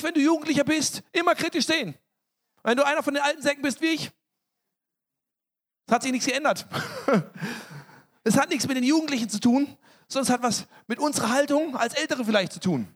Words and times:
Dich, 0.00 0.06
wenn 0.06 0.14
du 0.14 0.20
Jugendlicher 0.22 0.64
bist, 0.64 1.02
immer 1.12 1.34
kritisch 1.34 1.66
sehen. 1.66 1.94
Wenn 2.62 2.74
du 2.74 2.86
einer 2.86 3.02
von 3.02 3.12
den 3.12 3.22
alten 3.22 3.42
Säcken 3.42 3.60
bist 3.60 3.82
wie 3.82 3.88
ich, 3.88 4.10
es 5.86 5.92
hat 5.92 6.02
sich 6.02 6.10
nichts 6.10 6.26
geändert. 6.26 6.66
Es 8.22 8.36
hat 8.36 8.50
nichts 8.50 8.68
mit 8.68 8.76
den 8.76 8.84
Jugendlichen 8.84 9.30
zu 9.30 9.40
tun, 9.40 9.78
sondern 10.06 10.24
es 10.24 10.30
hat 10.30 10.42
was 10.42 10.66
mit 10.86 10.98
unserer 10.98 11.30
Haltung 11.30 11.74
als 11.74 11.94
Ältere 11.94 12.22
vielleicht 12.22 12.52
zu 12.52 12.60
tun. 12.60 12.86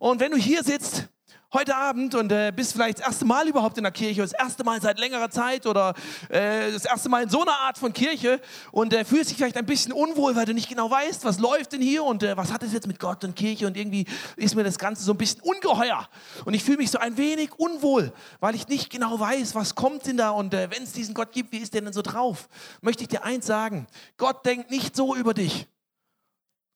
Und 0.00 0.18
wenn 0.18 0.32
du 0.32 0.36
hier 0.36 0.64
sitzt 0.64 1.06
heute 1.52 1.76
Abend 1.76 2.14
und 2.14 2.32
äh, 2.32 2.50
bist 2.54 2.72
vielleicht 2.72 3.00
das 3.00 3.06
erste 3.06 3.24
Mal 3.26 3.46
überhaupt 3.46 3.76
in 3.76 3.84
der 3.84 3.92
Kirche, 3.92 4.22
das 4.22 4.32
erste 4.32 4.64
Mal 4.64 4.80
seit 4.80 4.98
längerer 4.98 5.30
Zeit 5.30 5.66
oder 5.66 5.94
äh, 6.30 6.72
das 6.72 6.86
erste 6.86 7.10
Mal 7.10 7.24
in 7.24 7.28
so 7.28 7.42
einer 7.42 7.52
Art 7.52 7.76
von 7.76 7.92
Kirche 7.92 8.40
und 8.70 8.94
äh, 8.94 9.04
fühlst 9.04 9.30
dich 9.30 9.36
vielleicht 9.36 9.58
ein 9.58 9.66
bisschen 9.66 9.92
unwohl, 9.92 10.34
weil 10.34 10.46
du 10.46 10.54
nicht 10.54 10.70
genau 10.70 10.90
weißt, 10.90 11.24
was 11.24 11.38
läuft 11.38 11.72
denn 11.72 11.82
hier 11.82 12.04
und 12.04 12.22
äh, 12.22 12.36
was 12.38 12.52
hat 12.52 12.62
es 12.62 12.72
jetzt 12.72 12.86
mit 12.86 12.98
Gott 12.98 13.22
und 13.24 13.36
Kirche 13.36 13.66
und 13.66 13.76
irgendwie 13.76 14.06
ist 14.36 14.54
mir 14.54 14.64
das 14.64 14.78
Ganze 14.78 15.02
so 15.02 15.12
ein 15.12 15.18
bisschen 15.18 15.42
ungeheuer 15.42 16.08
und 16.46 16.54
ich 16.54 16.64
fühle 16.64 16.78
mich 16.78 16.90
so 16.90 16.98
ein 16.98 17.18
wenig 17.18 17.52
unwohl, 17.58 18.12
weil 18.40 18.54
ich 18.54 18.68
nicht 18.68 18.88
genau 18.88 19.20
weiß, 19.20 19.54
was 19.54 19.74
kommt 19.74 20.06
denn 20.06 20.16
da 20.16 20.30
und 20.30 20.54
äh, 20.54 20.70
wenn 20.70 20.82
es 20.82 20.92
diesen 20.92 21.14
Gott 21.14 21.32
gibt, 21.32 21.52
wie 21.52 21.58
ist 21.58 21.74
der 21.74 21.82
denn 21.82 21.92
so 21.92 22.02
drauf? 22.02 22.48
Möchte 22.80 23.02
ich 23.02 23.08
dir 23.08 23.24
eins 23.24 23.46
sagen, 23.46 23.86
Gott 24.16 24.46
denkt 24.46 24.70
nicht 24.70 24.96
so 24.96 25.14
über 25.14 25.34
dich. 25.34 25.66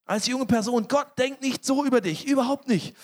Als 0.04 0.26
junge 0.26 0.46
Person, 0.46 0.86
Gott 0.86 1.18
denkt 1.18 1.42
nicht 1.42 1.64
so 1.64 1.84
über 1.84 2.00
dich, 2.00 2.26
überhaupt 2.26 2.68
nicht 2.68 2.94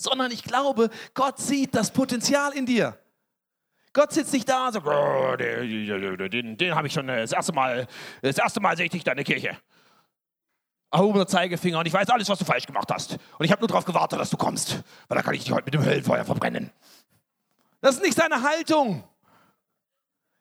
sondern 0.00 0.30
ich 0.30 0.42
glaube, 0.42 0.90
Gott 1.14 1.38
sieht 1.38 1.74
das 1.74 1.90
Potenzial 1.90 2.52
in 2.52 2.66
dir. 2.66 2.98
Gott 3.92 4.12
sitzt 4.12 4.32
nicht 4.32 4.48
da 4.48 4.66
und 4.66 4.72
sagt, 4.74 4.86
oh, 4.86 5.36
den, 5.36 6.30
den, 6.30 6.56
den 6.56 6.74
habe 6.74 6.86
ich 6.86 6.92
schon 6.92 7.08
äh, 7.08 7.22
das 7.22 7.32
erste 7.32 7.52
Mal, 7.52 7.86
das 8.22 8.38
erste 8.38 8.60
Mal 8.60 8.76
sehe 8.76 8.86
ich 8.86 8.92
dich 8.92 9.06
in 9.06 9.16
der 9.16 9.24
Kirche. 9.24 9.56
Erhobener 10.90 11.26
Zeigefinger 11.26 11.80
und 11.80 11.86
ich 11.86 11.92
weiß 11.92 12.08
alles, 12.08 12.28
was 12.28 12.38
du 12.38 12.44
falsch 12.44 12.66
gemacht 12.66 12.88
hast. 12.90 13.18
Und 13.38 13.44
ich 13.44 13.50
habe 13.50 13.60
nur 13.60 13.68
darauf 13.68 13.84
gewartet, 13.84 14.20
dass 14.20 14.30
du 14.30 14.36
kommst, 14.36 14.82
weil 15.08 15.16
da 15.16 15.22
kann 15.22 15.34
ich 15.34 15.44
dich 15.44 15.52
heute 15.52 15.64
mit 15.64 15.74
dem 15.74 15.84
Höllenfeuer 15.84 16.24
verbrennen. 16.24 16.70
Das 17.80 17.96
ist 17.96 18.02
nicht 18.02 18.16
seine 18.16 18.42
Haltung, 18.42 19.04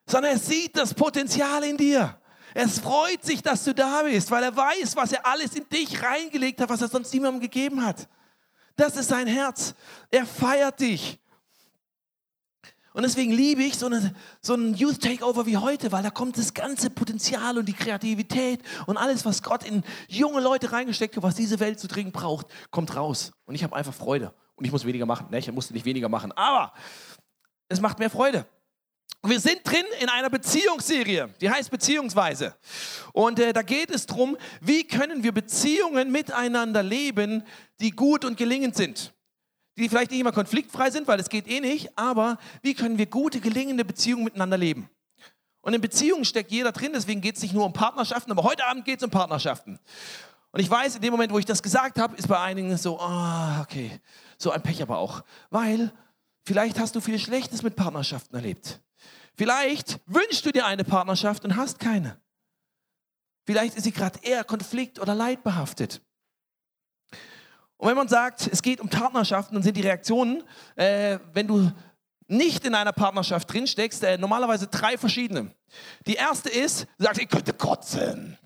sondern 0.05 0.33
er 0.33 0.39
sieht 0.39 0.77
das 0.77 0.93
Potenzial 0.93 1.63
in 1.63 1.77
dir. 1.77 2.17
Es 2.53 2.79
freut 2.79 3.23
sich, 3.23 3.41
dass 3.41 3.63
du 3.65 3.73
da 3.73 4.03
bist, 4.03 4.31
weil 4.31 4.43
er 4.43 4.55
weiß, 4.55 4.95
was 4.95 5.11
er 5.11 5.25
alles 5.25 5.55
in 5.55 5.67
dich 5.69 6.01
reingelegt 6.01 6.61
hat, 6.61 6.69
was 6.69 6.81
er 6.81 6.87
sonst 6.87 7.13
niemandem 7.13 7.41
gegeben 7.41 7.85
hat. 7.85 8.07
Das 8.77 8.95
ist 8.95 9.09
sein 9.09 9.27
Herz. 9.27 9.75
Er 10.09 10.25
feiert 10.25 10.79
dich. 10.79 11.19
Und 12.93 13.03
deswegen 13.03 13.31
liebe 13.31 13.61
ich 13.63 13.77
so, 13.77 13.87
eine, 13.87 14.15
so 14.41 14.53
einen 14.53 14.73
Youth 14.73 15.01
Takeover 15.01 15.45
wie 15.45 15.57
heute, 15.57 15.91
weil 15.91 16.01
da 16.01 16.09
kommt 16.09 16.37
das 16.37 16.53
ganze 16.53 16.89
Potenzial 16.89 17.57
und 17.57 17.67
die 17.67 17.73
Kreativität 17.73 18.61
und 18.87 18.97
alles, 18.97 19.25
was 19.25 19.43
Gott 19.43 19.63
in 19.63 19.83
junge 20.07 20.41
Leute 20.41 20.71
reingesteckt 20.71 21.15
hat, 21.15 21.21
was 21.21 21.35
diese 21.35 21.59
Welt 21.59 21.79
zu 21.79 21.87
trinken 21.87 22.11
braucht, 22.11 22.47
kommt 22.71 22.95
raus. 22.95 23.33
Und 23.45 23.53
ich 23.53 23.63
habe 23.63 23.75
einfach 23.75 23.93
Freude. 23.93 24.33
Und 24.55 24.65
ich 24.65 24.71
muss 24.71 24.85
weniger 24.85 25.05
machen. 25.05 25.27
Ne, 25.29 25.37
ich 25.37 25.51
musste 25.51 25.73
nicht 25.73 25.85
weniger 25.85 26.09
machen. 26.09 26.31
Aber 26.31 26.73
es 27.69 27.81
macht 27.81 27.99
mehr 27.99 28.09
Freude. 28.09 28.47
Wir 29.23 29.39
sind 29.39 29.61
drin 29.63 29.85
in 29.99 30.09
einer 30.09 30.29
Beziehungsserie, 30.29 31.29
die 31.41 31.49
heißt 31.49 31.69
Beziehungsweise. 31.69 32.55
Und 33.13 33.39
äh, 33.39 33.51
da 33.51 33.61
geht 33.61 33.89
es 33.89 34.05
darum, 34.05 34.37
wie 34.61 34.85
können 34.85 35.23
wir 35.23 35.31
Beziehungen 35.31 36.11
miteinander 36.11 36.81
leben, 36.83 37.43
die 37.79 37.91
gut 37.91 38.23
und 38.23 38.37
gelingend 38.37 38.75
sind. 38.75 39.13
Die 39.77 39.89
vielleicht 39.89 40.11
nicht 40.11 40.21
immer 40.21 40.31
konfliktfrei 40.31 40.91
sind, 40.91 41.07
weil 41.07 41.19
es 41.19 41.29
geht 41.29 41.47
eh 41.47 41.59
nicht, 41.59 41.97
aber 41.97 42.37
wie 42.61 42.73
können 42.73 42.97
wir 42.97 43.05
gute, 43.07 43.39
gelingende 43.39 43.83
Beziehungen 43.83 44.23
miteinander 44.23 44.57
leben? 44.57 44.89
Und 45.61 45.73
in 45.73 45.81
Beziehungen 45.81 46.23
steckt 46.23 46.51
jeder 46.51 46.71
drin, 46.71 46.93
deswegen 46.93 47.19
geht 47.19 47.35
es 47.35 47.41
nicht 47.41 47.53
nur 47.53 47.65
um 47.65 47.73
Partnerschaften, 47.73 48.31
aber 48.31 48.43
heute 48.43 48.65
Abend 48.65 48.85
geht 48.85 48.99
es 48.99 49.03
um 49.03 49.11
Partnerschaften. 49.11 49.77
Und 50.51 50.59
ich 50.61 50.69
weiß, 50.69 50.95
in 50.95 51.01
dem 51.01 51.11
Moment, 51.11 51.33
wo 51.33 51.39
ich 51.39 51.45
das 51.45 51.61
gesagt 51.61 51.99
habe, 51.99 52.15
ist 52.15 52.27
bei 52.27 52.39
einigen 52.39 52.77
so, 52.77 52.99
ah, 52.99 53.57
oh, 53.59 53.61
okay, 53.63 53.99
so 54.37 54.51
ein 54.51 54.63
Pech 54.63 54.81
aber 54.81 54.97
auch. 54.97 55.23
Weil 55.49 55.91
vielleicht 56.45 56.79
hast 56.79 56.95
du 56.95 57.01
viel 57.01 57.19
Schlechtes 57.19 57.63
mit 57.63 57.75
Partnerschaften 57.75 58.35
erlebt. 58.35 58.79
Vielleicht 59.37 59.99
wünschst 60.07 60.45
du 60.47 60.51
dir 60.51 60.65
eine 60.65 60.83
Partnerschaft 60.83 61.45
und 61.45 61.55
hast 61.55 61.77
keine. 61.79 62.19
Vielleicht 63.45 63.77
ist 63.77 63.83
sie 63.83 63.91
gerade 63.91 64.19
eher 64.23 64.43
konflikt- 64.43 64.99
oder 64.99 65.13
leidbehaftet. 65.13 66.01
Und 67.77 67.87
wenn 67.87 67.95
man 67.95 68.07
sagt, 68.07 68.49
es 68.51 68.63
geht 68.63 68.81
um 68.81 68.89
Partnerschaften, 68.89 69.53
dann 69.53 69.61
sind 69.61 69.77
die 69.77 69.81
Reaktionen, 69.81 70.43
äh, 70.75 71.19
wenn 71.33 71.47
du 71.47 71.71
nicht 72.27 72.65
in 72.65 72.73
einer 72.73 72.91
Partnerschaft 72.91 73.53
drinsteckst, 73.53 74.03
äh, 74.03 74.17
normalerweise 74.17 74.67
drei 74.67 74.97
verschiedene. 74.97 75.53
Die 76.07 76.15
erste 76.15 76.49
ist, 76.49 76.87
du 76.97 77.05
sagst, 77.05 77.21
ich 77.21 77.29
könnte 77.29 77.53
kotzen. 77.53 78.37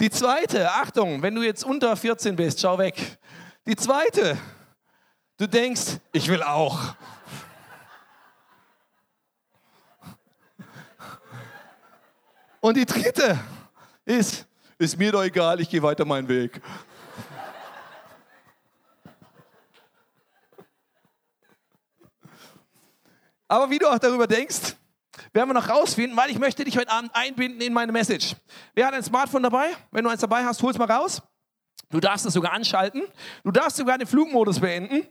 Die 0.00 0.10
zweite, 0.10 0.68
Achtung, 0.72 1.22
wenn 1.22 1.34
du 1.36 1.42
jetzt 1.42 1.62
unter 1.62 1.96
14 1.96 2.34
bist, 2.34 2.60
schau 2.60 2.76
weg. 2.78 3.18
Die 3.66 3.76
zweite, 3.76 4.36
du 5.40 5.48
denkst, 5.48 5.98
ich 6.12 6.28
will 6.28 6.42
auch. 6.42 6.78
Und 12.60 12.76
die 12.76 12.84
dritte 12.84 13.38
ist, 14.04 14.46
ist 14.76 14.98
mir 14.98 15.10
doch 15.10 15.22
egal, 15.22 15.58
ich 15.60 15.70
gehe 15.70 15.82
weiter 15.82 16.04
meinen 16.04 16.28
Weg. 16.28 16.60
Aber 23.48 23.70
wie 23.70 23.78
du 23.78 23.88
auch 23.88 23.98
darüber 23.98 24.26
denkst, 24.26 24.76
werden 25.32 25.48
wir 25.48 25.54
noch 25.54 25.68
rausfinden, 25.68 26.16
weil 26.16 26.30
ich 26.30 26.38
möchte 26.38 26.64
dich 26.64 26.76
heute 26.76 26.90
Abend 26.90 27.10
einbinden 27.14 27.62
in 27.62 27.72
meine 27.72 27.92
Message. 27.92 28.36
Wer 28.74 28.86
hat 28.86 28.94
ein 28.94 29.02
Smartphone 29.02 29.42
dabei? 29.42 29.70
Wenn 29.90 30.04
du 30.04 30.10
eins 30.10 30.20
dabei 30.20 30.44
hast, 30.44 30.62
hol 30.62 30.70
es 30.70 30.78
mal 30.78 30.90
raus. 30.90 31.22
Du 31.90 31.98
darfst 31.98 32.24
es 32.26 32.34
sogar 32.34 32.52
anschalten. 32.52 33.02
Du 33.42 33.50
darfst 33.50 33.76
sogar 33.76 33.98
den 33.98 34.06
Flugmodus 34.06 34.60
beenden. 34.60 35.08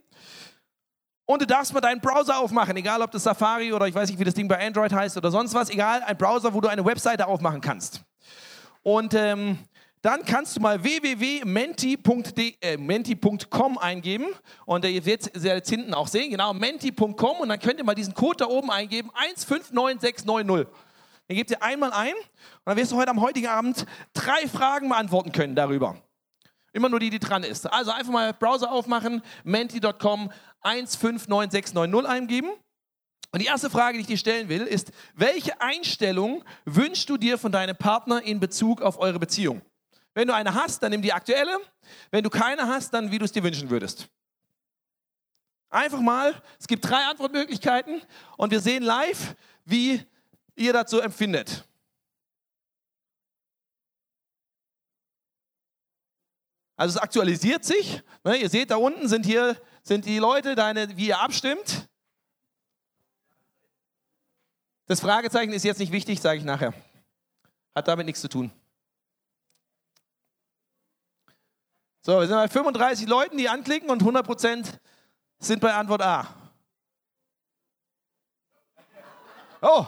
Und 1.30 1.44
du 1.44 1.46
darfst 1.46 1.72
mal 1.76 1.80
deinen 1.80 2.02
Browser 2.02 2.40
aufmachen, 2.40 2.76
egal 2.76 3.04
ob 3.04 3.12
das 3.12 3.22
Safari 3.22 3.72
oder 3.72 3.88
ich 3.88 3.94
weiß 3.94 4.10
nicht, 4.10 4.20
wie 4.20 4.24
das 4.24 4.34
Ding 4.34 4.48
bei 4.48 4.66
Android 4.66 4.92
heißt 4.92 5.16
oder 5.16 5.30
sonst 5.30 5.54
was, 5.54 5.70
egal, 5.70 6.02
ein 6.02 6.18
Browser, 6.18 6.56
wo 6.56 6.60
du 6.60 6.68
eine 6.68 6.84
Webseite 6.84 7.28
aufmachen 7.28 7.62
kannst. 7.62 8.02
Und 8.82 9.14
ähm, 9.14 9.60
dann 10.02 10.26
kannst 10.26 10.58
du 10.58 10.60
mal 10.60 10.82
www.menti.com 10.82 12.58
äh, 12.60 13.80
eingeben 13.80 14.26
und 14.66 14.84
ihr 14.86 15.06
werdet 15.06 15.36
es 15.36 15.44
jetzt 15.44 15.70
hinten 15.70 15.94
auch 15.94 16.08
sehen, 16.08 16.32
genau, 16.32 16.52
menti.com 16.56 17.38
und 17.42 17.50
dann 17.50 17.60
könnt 17.60 17.78
ihr 17.78 17.86
mal 17.86 17.94
diesen 17.94 18.16
Code 18.16 18.38
da 18.38 18.48
oben 18.48 18.72
eingeben, 18.72 19.12
159690. 19.14 20.68
Den 21.30 21.38
gebt 21.38 21.52
ihr 21.52 21.62
einmal 21.62 21.94
ein 21.94 22.16
und 22.16 22.26
dann 22.66 22.76
wirst 22.76 22.92
du 22.92 22.96
heute 22.96 23.12
am 23.12 23.22
heutigen 23.22 23.50
Abend 23.50 23.86
drei 24.16 24.48
Fragen 24.48 24.90
beantworten 24.90 25.32
können 25.32 25.54
darüber. 25.54 25.96
Immer 26.74 26.90
nur 26.90 27.00
die, 27.00 27.10
die 27.10 27.20
dran 27.20 27.44
ist. 27.44 27.72
Also 27.72 27.92
einfach 27.92 28.12
mal 28.12 28.34
Browser 28.34 28.72
aufmachen, 28.72 29.22
menti.com 29.44 30.32
159690 30.62 32.08
eingeben. 32.08 32.50
Und 33.32 33.42
die 33.42 33.46
erste 33.46 33.70
Frage, 33.70 33.98
die 33.98 34.02
ich 34.02 34.08
dir 34.08 34.18
stellen 34.18 34.50
will, 34.50 34.62
ist, 34.62 34.92
welche 35.16 35.62
Einstellung 35.62 36.44
wünschst 36.66 37.10
du 37.10 37.18
dir 37.18 37.38
von 37.38 37.52
deinem 37.52 37.76
Partner 37.76 38.24
in 38.24 38.40
Bezug 38.40 38.82
auf 38.82 39.00
eure 39.00 39.20
Beziehung? 39.20 39.62
Wenn 40.16 40.28
du 40.28 40.34
eine 40.34 40.54
hast, 40.54 40.82
dann 40.82 40.92
nimm 40.92 41.02
die 41.02 41.14
aktuelle. 41.14 41.58
Wenn 42.12 42.24
du 42.24 42.30
keine 42.30 42.68
hast, 42.68 42.94
dann 42.94 43.12
wie 43.12 43.20
du 43.20 43.26
es 43.26 43.32
dir 43.32 43.44
wünschen 43.44 43.70
würdest. 43.70 44.08
Einfach 45.70 46.00
mal, 46.00 46.34
es 46.60 46.68
gibt 46.68 46.90
drei 46.90 47.06
Antwortmöglichkeiten 47.06 48.02
und 48.38 48.50
wir 48.50 48.60
sehen 48.60 48.82
live, 48.82 49.36
wie 49.66 50.04
ihr 50.56 50.74
dazu 50.74 51.00
empfindet. 51.00 51.64
Also 56.80 56.98
es 56.98 57.04
aktualisiert 57.04 57.66
sich. 57.66 58.02
Ne, 58.24 58.38
ihr 58.38 58.50
seht, 58.50 58.72
da 58.72 58.78
unten 58.78 59.10
sind 59.10 59.26
hier 59.26 59.62
sind 59.84 60.06
die 60.06 60.18
Leute, 60.18 60.56
deine, 60.56 60.96
wie 60.96 61.08
ihr 61.08 61.20
abstimmt. 61.20 61.90
Das 64.86 65.02
Fragezeichen 65.02 65.52
ist 65.52 65.66
jetzt 65.66 65.80
nicht 65.80 65.92
wichtig, 65.92 66.22
sage 66.22 66.40
ich 66.40 66.46
nachher. 66.46 66.74
Hat 67.76 67.90
damit 67.90 68.06
nichts 68.06 68.22
zu 68.22 68.30
tun. 68.30 68.50
So, 72.02 72.18
wir 72.18 72.28
sind 72.28 72.38
bei 72.38 72.48
35 72.48 73.10
Leuten, 73.10 73.38
die 73.38 73.50
anklicken 73.50 73.90
und 73.90 74.02
100% 74.02 74.80
sind 75.38 75.60
bei 75.60 75.74
Antwort 75.74 76.02
A. 76.02 76.34
Oh, 79.62 79.86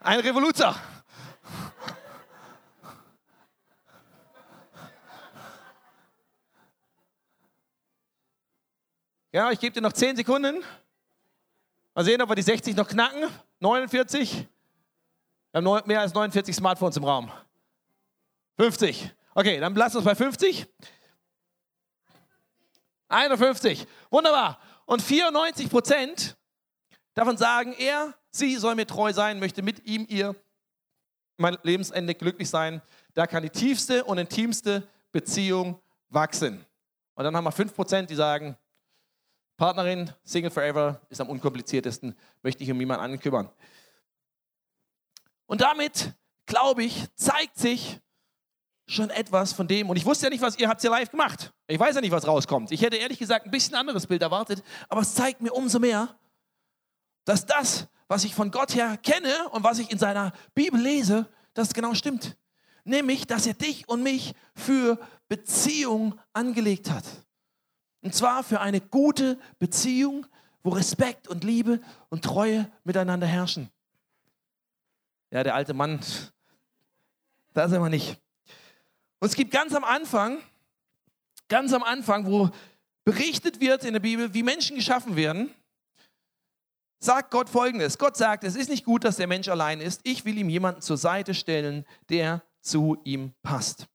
ein 0.00 0.20
Revoluzer. 0.20 0.76
Ja, 9.36 9.50
ich 9.50 9.60
gebe 9.60 9.74
dir 9.74 9.82
noch 9.82 9.92
10 9.92 10.16
Sekunden. 10.16 10.64
Mal 11.94 12.04
sehen, 12.06 12.22
ob 12.22 12.30
wir 12.30 12.36
die 12.36 12.40
60 12.40 12.74
noch 12.74 12.88
knacken. 12.88 13.28
49. 13.60 14.48
Wir 15.52 15.62
haben 15.62 15.86
mehr 15.86 16.00
als 16.00 16.14
49 16.14 16.56
Smartphones 16.56 16.96
im 16.96 17.04
Raum. 17.04 17.30
50. 18.56 19.10
Okay, 19.34 19.60
dann 19.60 19.74
lass 19.74 19.94
uns 19.94 20.06
bei 20.06 20.14
50. 20.14 20.66
51. 23.08 23.86
Wunderbar. 24.08 24.58
Und 24.86 25.02
94 25.02 25.68
Prozent 25.68 26.38
davon 27.12 27.36
sagen, 27.36 27.74
er, 27.74 28.14
sie 28.30 28.56
soll 28.56 28.74
mir 28.74 28.86
treu 28.86 29.12
sein, 29.12 29.38
möchte 29.38 29.60
mit 29.60 29.84
ihm 29.84 30.06
ihr 30.08 30.34
mein 31.36 31.58
Lebensende 31.62 32.14
glücklich 32.14 32.48
sein. 32.48 32.80
Da 33.12 33.26
kann 33.26 33.42
die 33.42 33.50
tiefste 33.50 34.02
und 34.04 34.16
intimste 34.16 34.88
Beziehung 35.12 35.78
wachsen. 36.08 36.64
Und 37.14 37.24
dann 37.24 37.36
haben 37.36 37.44
wir 37.44 37.52
5%, 37.52 38.06
die 38.06 38.14
sagen, 38.14 38.56
Partnerin, 39.56 40.12
Single 40.24 40.50
Forever, 40.50 41.00
ist 41.08 41.20
am 41.20 41.28
unkompliziertesten, 41.28 42.16
möchte 42.42 42.62
ich 42.62 42.70
um 42.70 42.78
niemanden 42.78 43.04
ankümmern. 43.04 43.50
Und 45.46 45.60
damit, 45.60 46.14
glaube 46.44 46.84
ich, 46.84 47.06
zeigt 47.14 47.56
sich 47.56 48.00
schon 48.86 49.10
etwas 49.10 49.52
von 49.52 49.66
dem. 49.66 49.90
Und 49.90 49.96
ich 49.96 50.04
wusste 50.04 50.26
ja 50.26 50.30
nicht, 50.30 50.42
was 50.42 50.58
ihr 50.58 50.68
habt 50.68 50.82
ja 50.82 50.90
live 50.90 51.10
gemacht. 51.10 51.52
Ich 51.66 51.78
weiß 51.78 51.94
ja 51.94 52.00
nicht, 52.00 52.12
was 52.12 52.26
rauskommt. 52.26 52.70
Ich 52.70 52.82
hätte 52.82 52.96
ehrlich 52.96 53.18
gesagt 53.18 53.46
ein 53.46 53.50
bisschen 53.50 53.74
anderes 53.74 54.06
Bild 54.06 54.22
erwartet, 54.22 54.62
aber 54.88 55.00
es 55.00 55.14
zeigt 55.14 55.40
mir 55.40 55.52
umso 55.52 55.78
mehr, 55.78 56.16
dass 57.24 57.46
das, 57.46 57.88
was 58.08 58.24
ich 58.24 58.34
von 58.34 58.50
Gott 58.50 58.74
her 58.74 58.96
kenne 58.98 59.48
und 59.50 59.64
was 59.64 59.78
ich 59.78 59.90
in 59.90 59.98
seiner 59.98 60.32
Bibel 60.54 60.80
lese, 60.80 61.28
das 61.54 61.74
genau 61.74 61.94
stimmt. 61.94 62.36
Nämlich, 62.84 63.26
dass 63.26 63.46
er 63.46 63.54
dich 63.54 63.88
und 63.88 64.02
mich 64.04 64.34
für 64.54 65.00
Beziehung 65.28 66.20
angelegt 66.32 66.90
hat. 66.90 67.04
Und 68.02 68.14
zwar 68.14 68.42
für 68.44 68.60
eine 68.60 68.80
gute 68.80 69.38
Beziehung, 69.58 70.26
wo 70.62 70.70
Respekt 70.70 71.28
und 71.28 71.44
Liebe 71.44 71.80
und 72.08 72.24
Treue 72.24 72.70
miteinander 72.84 73.26
herrschen. 73.26 73.70
Ja, 75.30 75.42
der 75.42 75.54
alte 75.54 75.74
Mann, 75.74 76.00
da 77.52 77.68
sind 77.68 77.80
wir 77.80 77.88
nicht. 77.88 78.20
Und 79.20 79.28
es 79.28 79.34
gibt 79.34 79.50
ganz 79.50 79.74
am 79.74 79.84
Anfang, 79.84 80.38
ganz 81.48 81.72
am 81.72 81.82
Anfang, 81.82 82.26
wo 82.26 82.50
berichtet 83.04 83.60
wird 83.60 83.84
in 83.84 83.92
der 83.92 84.00
Bibel, 84.00 84.34
wie 84.34 84.42
Menschen 84.42 84.76
geschaffen 84.76 85.16
werden, 85.16 85.54
sagt 86.98 87.30
Gott 87.30 87.48
folgendes. 87.48 87.98
Gott 87.98 88.16
sagt, 88.16 88.44
es 88.44 88.56
ist 88.56 88.68
nicht 88.68 88.84
gut, 88.84 89.04
dass 89.04 89.16
der 89.16 89.26
Mensch 89.26 89.48
allein 89.48 89.80
ist. 89.80 90.00
Ich 90.04 90.24
will 90.24 90.36
ihm 90.36 90.48
jemanden 90.48 90.82
zur 90.82 90.96
Seite 90.96 91.34
stellen, 91.34 91.84
der 92.08 92.42
zu 92.60 92.98
ihm 93.04 93.32
passt. 93.42 93.86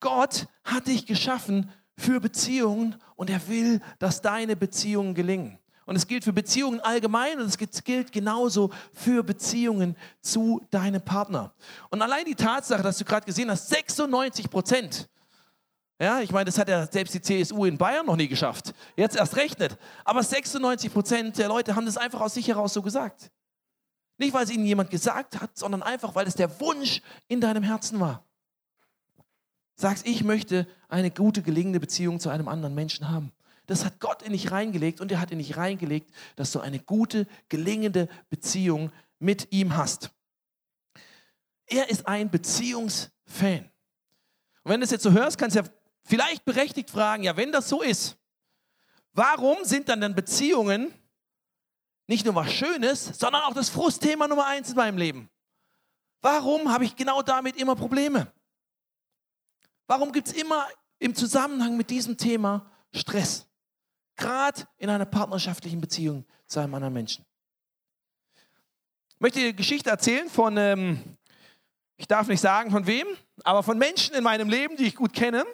Gott 0.00 0.46
hat 0.64 0.86
dich 0.86 1.06
geschaffen 1.06 1.70
für 1.96 2.20
Beziehungen 2.20 2.96
und 3.16 3.30
er 3.30 3.46
will, 3.48 3.80
dass 3.98 4.22
deine 4.22 4.56
Beziehungen 4.56 5.14
gelingen. 5.14 5.58
Und 5.84 5.96
es 5.96 6.06
gilt 6.06 6.24
für 6.24 6.32
Beziehungen 6.32 6.80
allgemein 6.80 7.40
und 7.40 7.46
es 7.46 7.84
gilt 7.84 8.12
genauso 8.12 8.70
für 8.92 9.22
Beziehungen 9.22 9.96
zu 10.20 10.62
deinem 10.70 11.02
Partner. 11.02 11.52
Und 11.90 12.02
allein 12.02 12.24
die 12.24 12.36
Tatsache, 12.36 12.82
dass 12.82 12.98
du 12.98 13.04
gerade 13.04 13.26
gesehen 13.26 13.50
hast, 13.50 13.68
96 13.68 14.48
Prozent, 14.48 15.08
ja, 16.00 16.20
ich 16.20 16.32
meine, 16.32 16.46
das 16.46 16.58
hat 16.58 16.68
ja 16.68 16.86
selbst 16.86 17.14
die 17.14 17.20
CSU 17.20 17.64
in 17.64 17.78
Bayern 17.78 18.06
noch 18.06 18.16
nie 18.16 18.28
geschafft. 18.28 18.74
Jetzt 18.96 19.16
erst 19.16 19.36
rechnet. 19.36 19.76
Aber 20.04 20.22
96 20.22 20.92
Prozent 20.92 21.38
der 21.38 21.48
Leute 21.48 21.76
haben 21.76 21.86
das 21.86 21.96
einfach 21.96 22.20
aus 22.20 22.34
sich 22.34 22.48
heraus 22.48 22.72
so 22.72 22.82
gesagt. 22.82 23.30
Nicht, 24.18 24.34
weil 24.34 24.44
es 24.44 24.50
ihnen 24.50 24.66
jemand 24.66 24.90
gesagt 24.90 25.40
hat, 25.40 25.56
sondern 25.56 25.82
einfach, 25.82 26.14
weil 26.14 26.26
es 26.26 26.34
der 26.34 26.60
Wunsch 26.60 27.02
in 27.28 27.40
deinem 27.40 27.62
Herzen 27.62 27.98
war. 28.00 28.24
Sagst, 29.74 30.06
ich 30.06 30.22
möchte 30.22 30.66
eine 30.88 31.10
gute, 31.10 31.42
gelingende 31.42 31.80
Beziehung 31.80 32.20
zu 32.20 32.28
einem 32.28 32.48
anderen 32.48 32.74
Menschen 32.74 33.08
haben. 33.08 33.32
Das 33.66 33.84
hat 33.84 34.00
Gott 34.00 34.22
in 34.22 34.32
dich 34.32 34.50
reingelegt 34.50 35.00
und 35.00 35.10
er 35.12 35.20
hat 35.20 35.30
in 35.30 35.38
dich 35.38 35.56
reingelegt, 35.56 36.10
dass 36.36 36.52
du 36.52 36.60
eine 36.60 36.78
gute, 36.78 37.26
gelingende 37.48 38.08
Beziehung 38.28 38.90
mit 39.18 39.52
ihm 39.52 39.76
hast. 39.76 40.10
Er 41.66 41.88
ist 41.88 42.06
ein 42.06 42.30
Beziehungsfan. 42.30 43.70
Und 44.64 44.70
wenn 44.70 44.80
du 44.80 44.84
es 44.84 44.90
jetzt 44.90 45.04
so 45.04 45.12
hörst, 45.12 45.38
kannst 45.38 45.56
du 45.56 45.60
ja 45.60 45.68
vielleicht 46.04 46.44
berechtigt 46.44 46.90
fragen, 46.90 47.22
ja, 47.22 47.36
wenn 47.36 47.52
das 47.52 47.68
so 47.68 47.82
ist, 47.82 48.16
warum 49.12 49.58
sind 49.62 49.88
dann 49.88 50.00
dann 50.00 50.14
Beziehungen 50.14 50.92
nicht 52.06 52.24
nur 52.24 52.34
was 52.34 52.52
Schönes, 52.52 53.18
sondern 53.18 53.42
auch 53.42 53.54
das 53.54 53.70
Frustthema 53.70 54.28
Nummer 54.28 54.46
eins 54.46 54.70
in 54.70 54.76
meinem 54.76 54.98
Leben? 54.98 55.30
Warum 56.20 56.70
habe 56.72 56.84
ich 56.84 56.94
genau 56.94 57.22
damit 57.22 57.56
immer 57.56 57.74
Probleme? 57.74 58.30
Warum 59.92 60.10
gibt 60.10 60.28
es 60.28 60.32
immer 60.32 60.66
im 61.00 61.14
Zusammenhang 61.14 61.76
mit 61.76 61.90
diesem 61.90 62.16
Thema 62.16 62.64
Stress? 62.94 63.46
Gerade 64.16 64.62
in 64.78 64.88
einer 64.88 65.04
partnerschaftlichen 65.04 65.82
Beziehung 65.82 66.24
zu 66.46 66.60
einem 66.60 66.74
anderen 66.74 66.94
Menschen. 66.94 67.26
Ich 69.10 69.20
möchte 69.20 69.40
eine 69.40 69.52
Geschichte 69.52 69.90
erzählen 69.90 70.30
von, 70.30 70.56
ähm, 70.56 71.18
ich 71.98 72.06
darf 72.06 72.26
nicht 72.26 72.40
sagen 72.40 72.70
von 72.70 72.86
wem, 72.86 73.06
aber 73.44 73.62
von 73.62 73.76
Menschen 73.76 74.14
in 74.14 74.24
meinem 74.24 74.48
Leben, 74.48 74.78
die 74.78 74.86
ich 74.86 74.94
gut 74.94 75.12
kenne. 75.12 75.44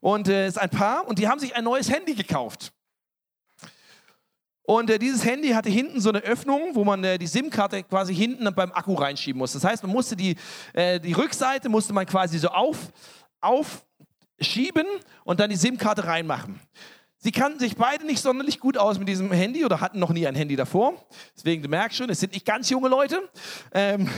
Und 0.00 0.26
es 0.26 0.34
äh, 0.34 0.48
ist 0.48 0.58
ein 0.58 0.70
Paar 0.70 1.06
und 1.06 1.20
die 1.20 1.28
haben 1.28 1.38
sich 1.38 1.54
ein 1.54 1.62
neues 1.62 1.88
Handy 1.88 2.16
gekauft. 2.16 2.72
Und 4.64 4.90
äh, 4.90 4.98
dieses 4.98 5.24
Handy 5.24 5.50
hatte 5.50 5.70
hinten 5.70 6.00
so 6.00 6.08
eine 6.08 6.18
Öffnung, 6.22 6.74
wo 6.74 6.82
man 6.82 7.04
äh, 7.04 7.16
die 7.16 7.28
SIM-Karte 7.28 7.84
quasi 7.84 8.12
hinten 8.12 8.52
beim 8.56 8.72
Akku 8.72 8.94
reinschieben 8.94 9.38
muss. 9.38 9.52
Das 9.52 9.62
heißt, 9.62 9.84
man 9.84 9.92
musste 9.92 10.16
die, 10.16 10.34
äh, 10.72 10.98
die 10.98 11.12
Rückseite 11.12 11.68
musste 11.68 11.92
man 11.92 12.06
quasi 12.06 12.40
so 12.40 12.48
auf, 12.48 12.90
aufschieben 13.42 14.86
und 15.24 15.40
dann 15.40 15.50
die 15.50 15.56
SIM-Karte 15.56 16.06
reinmachen. 16.06 16.60
Sie 17.24 17.30
kannten 17.30 17.60
sich 17.60 17.76
beide 17.76 18.04
nicht 18.04 18.20
sonderlich 18.20 18.58
gut 18.58 18.76
aus 18.76 18.98
mit 18.98 19.06
diesem 19.06 19.30
Handy 19.30 19.64
oder 19.64 19.80
hatten 19.80 20.00
noch 20.00 20.10
nie 20.10 20.26
ein 20.26 20.34
Handy 20.34 20.56
davor. 20.56 20.94
Deswegen, 21.36 21.62
du 21.62 21.68
merkst 21.68 21.96
schon, 21.96 22.10
es 22.10 22.18
sind 22.18 22.32
nicht 22.32 22.44
ganz 22.44 22.68
junge 22.68 22.88
Leute. 22.88 23.30
Ähm 23.72 24.10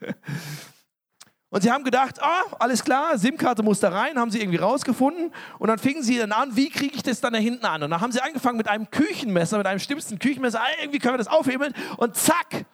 und 1.50 1.62
sie 1.62 1.72
haben 1.72 1.82
gedacht, 1.82 2.22
ah, 2.22 2.42
alles 2.60 2.84
klar, 2.84 3.18
SIM-Karte 3.18 3.64
muss 3.64 3.80
da 3.80 3.88
rein, 3.88 4.16
haben 4.16 4.30
sie 4.30 4.38
irgendwie 4.38 4.58
rausgefunden. 4.58 5.34
Und 5.58 5.68
dann 5.68 5.80
fingen 5.80 6.04
sie 6.04 6.18
dann 6.18 6.30
an, 6.30 6.54
wie 6.54 6.70
kriege 6.70 6.94
ich 6.94 7.02
das 7.02 7.20
dann 7.20 7.32
da 7.32 7.40
hinten 7.40 7.64
an? 7.64 7.82
Und 7.82 7.90
dann 7.90 8.00
haben 8.00 8.12
sie 8.12 8.20
angefangen 8.20 8.58
mit 8.58 8.68
einem 8.68 8.88
Küchenmesser, 8.88 9.58
mit 9.58 9.66
einem 9.66 9.80
stimmsten 9.80 10.20
Küchenmesser, 10.20 10.60
ah, 10.60 10.66
irgendwie 10.80 11.00
können 11.00 11.14
wir 11.14 11.18
das 11.18 11.26
aufhebeln. 11.26 11.74
Und 11.96 12.14
zack, 12.14 12.64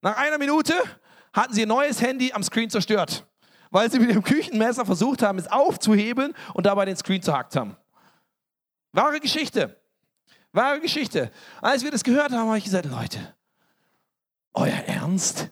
nach 0.00 0.16
einer 0.16 0.38
Minute 0.38 0.74
hatten 1.32 1.54
sie 1.54 1.62
ein 1.62 1.68
neues 1.68 2.02
Handy 2.02 2.32
am 2.32 2.42
Screen 2.42 2.70
zerstört. 2.70 3.24
Weil 3.74 3.90
sie 3.90 3.98
mit 3.98 4.08
dem 4.08 4.22
Küchenmesser 4.22 4.86
versucht 4.86 5.20
haben, 5.20 5.36
es 5.36 5.50
aufzuhebeln 5.50 6.32
und 6.52 6.64
dabei 6.64 6.84
den 6.84 6.96
Screen 6.96 7.20
zerhackt 7.20 7.56
haben. 7.56 7.76
Wahre 8.92 9.18
Geschichte. 9.18 9.76
Wahre 10.52 10.78
Geschichte. 10.78 11.32
Als 11.60 11.82
wir 11.82 11.90
das 11.90 12.04
gehört 12.04 12.30
haben, 12.30 12.46
habe 12.46 12.58
ich 12.58 12.62
gesagt, 12.62 12.84
Leute, 12.86 13.34
euer 14.52 14.76
Ernst? 14.86 15.50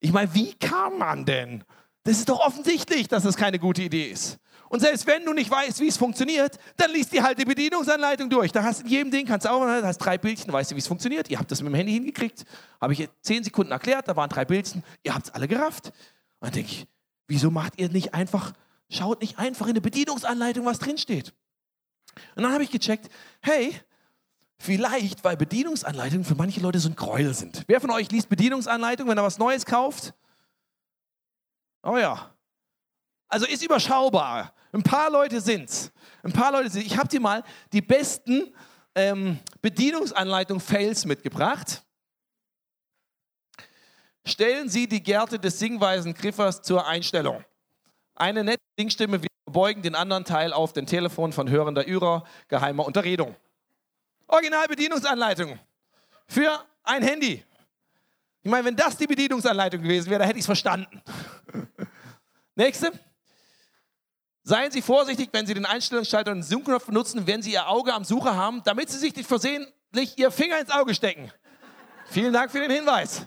Ich 0.00 0.12
meine, 0.12 0.34
wie 0.34 0.52
kann 0.54 0.98
man 0.98 1.24
denn? 1.24 1.62
Das 2.02 2.18
ist 2.18 2.28
doch 2.28 2.40
offensichtlich, 2.40 3.06
dass 3.06 3.22
das 3.22 3.36
keine 3.36 3.60
gute 3.60 3.82
Idee 3.82 4.10
ist. 4.10 4.40
Und 4.68 4.80
selbst 4.80 5.06
wenn 5.06 5.24
du 5.24 5.32
nicht 5.32 5.48
weißt, 5.48 5.78
wie 5.78 5.86
es 5.86 5.96
funktioniert, 5.96 6.58
dann 6.76 6.90
liest 6.90 7.12
dir 7.12 7.22
halt 7.22 7.38
die 7.38 7.44
Bedienungsanleitung 7.44 8.30
durch. 8.30 8.50
Da 8.50 8.64
hast 8.64 8.80
du 8.80 8.84
in 8.86 8.90
jedem 8.90 9.10
Ding, 9.12 9.26
kannst 9.26 9.46
du 9.46 9.50
auch, 9.52 9.64
da 9.64 9.86
hast 9.86 9.98
drei 9.98 10.18
Bildchen, 10.18 10.52
weißt 10.52 10.72
du, 10.72 10.74
wie 10.74 10.80
es 10.80 10.88
funktioniert. 10.88 11.30
Ihr 11.30 11.38
habt 11.38 11.52
das 11.52 11.62
mit 11.62 11.72
dem 11.72 11.76
Handy 11.76 11.92
hingekriegt. 11.92 12.44
Habe 12.80 12.94
ich 12.94 13.08
zehn 13.20 13.44
Sekunden 13.44 13.70
erklärt, 13.70 14.08
da 14.08 14.16
waren 14.16 14.28
drei 14.28 14.44
Bildchen. 14.44 14.82
Ihr 15.04 15.14
habt 15.14 15.26
es 15.26 15.34
alle 15.34 15.46
gerafft. 15.46 15.92
Und 16.40 16.48
dann 16.48 16.52
denke 16.54 16.72
ich, 16.72 16.88
wieso 17.32 17.50
macht 17.50 17.78
ihr 17.78 17.88
nicht 17.88 18.12
einfach, 18.12 18.52
schaut 18.90 19.22
nicht 19.22 19.38
einfach 19.38 19.66
in 19.66 19.74
der 19.74 19.80
Bedienungsanleitung, 19.80 20.66
was 20.66 20.78
drinsteht. 20.78 21.32
Und 22.36 22.42
dann 22.42 22.52
habe 22.52 22.62
ich 22.62 22.70
gecheckt, 22.70 23.10
hey, 23.40 23.74
vielleicht, 24.58 25.24
weil 25.24 25.38
Bedienungsanleitungen 25.38 26.26
für 26.26 26.34
manche 26.34 26.60
Leute 26.60 26.78
so 26.78 26.90
ein 26.90 26.94
Gräuel 26.94 27.32
sind. 27.32 27.64
Wer 27.68 27.80
von 27.80 27.90
euch 27.90 28.10
liest 28.10 28.28
Bedienungsanleitungen, 28.28 29.10
wenn 29.10 29.18
er 29.18 29.24
was 29.24 29.38
Neues 29.38 29.64
kauft? 29.64 30.12
Oh 31.82 31.96
ja. 31.96 32.34
Also 33.28 33.46
ist 33.46 33.64
überschaubar. 33.64 34.52
Ein 34.72 34.82
paar 34.82 35.10
Leute 35.10 35.40
sind's. 35.40 35.90
Ein 36.22 36.32
paar 36.32 36.52
Leute 36.52 36.68
sind. 36.68 36.84
Ich 36.84 36.98
habe 36.98 37.08
dir 37.08 37.20
mal 37.20 37.42
die 37.72 37.80
besten 37.80 38.54
ähm, 38.94 39.38
Bedienungsanleitung-Fails 39.62 41.06
mitgebracht. 41.06 41.82
Stellen 44.24 44.68
Sie 44.68 44.86
die 44.86 45.02
Gärte 45.02 45.38
des 45.38 45.58
singweisen 45.58 46.14
Griffers 46.14 46.62
zur 46.62 46.86
Einstellung. 46.86 47.44
Eine 48.14 48.44
nette 48.44 48.62
Dingstimme 48.78 49.22
wie 49.22 49.28
beugen 49.46 49.82
den 49.82 49.94
anderen 49.94 50.24
Teil 50.24 50.52
auf 50.52 50.72
den 50.72 50.86
Telefon 50.86 51.32
von 51.32 51.50
hörender 51.50 51.86
Ürer 51.86 52.24
geheimer 52.48 52.86
Unterredung. 52.86 53.36
Originalbedienungsanleitung 54.26 55.58
für 56.26 56.64
ein 56.84 57.02
Handy. 57.02 57.44
Ich 58.42 58.50
meine, 58.50 58.64
wenn 58.64 58.76
das 58.76 58.96
die 58.96 59.06
Bedienungsanleitung 59.06 59.82
gewesen 59.82 60.10
wäre, 60.10 60.20
dann 60.20 60.26
hätte 60.26 60.38
ich 60.38 60.42
es 60.42 60.46
verstanden. 60.46 61.02
Nächste. 62.54 62.92
Seien 64.44 64.72
Sie 64.72 64.82
vorsichtig, 64.82 65.28
wenn 65.32 65.46
Sie 65.46 65.54
den 65.54 65.66
Einstellungsschalter 65.66 66.32
und 66.32 66.38
den 66.38 66.42
Zoom-Knopf 66.42 66.86
benutzen, 66.86 67.26
wenn 67.26 67.42
Sie 67.42 67.52
Ihr 67.52 67.68
Auge 67.68 67.94
am 67.94 68.04
Sucher 68.04 68.34
haben, 68.34 68.62
damit 68.64 68.90
Sie 68.90 68.98
sich 68.98 69.14
nicht 69.14 69.28
versehentlich 69.28 70.18
Ihr 70.18 70.32
Finger 70.32 70.58
ins 70.58 70.70
Auge 70.70 70.94
stecken. 70.94 71.30
Vielen 72.06 72.32
Dank 72.32 72.50
für 72.50 72.58
den 72.58 72.70
Hinweis. 72.70 73.26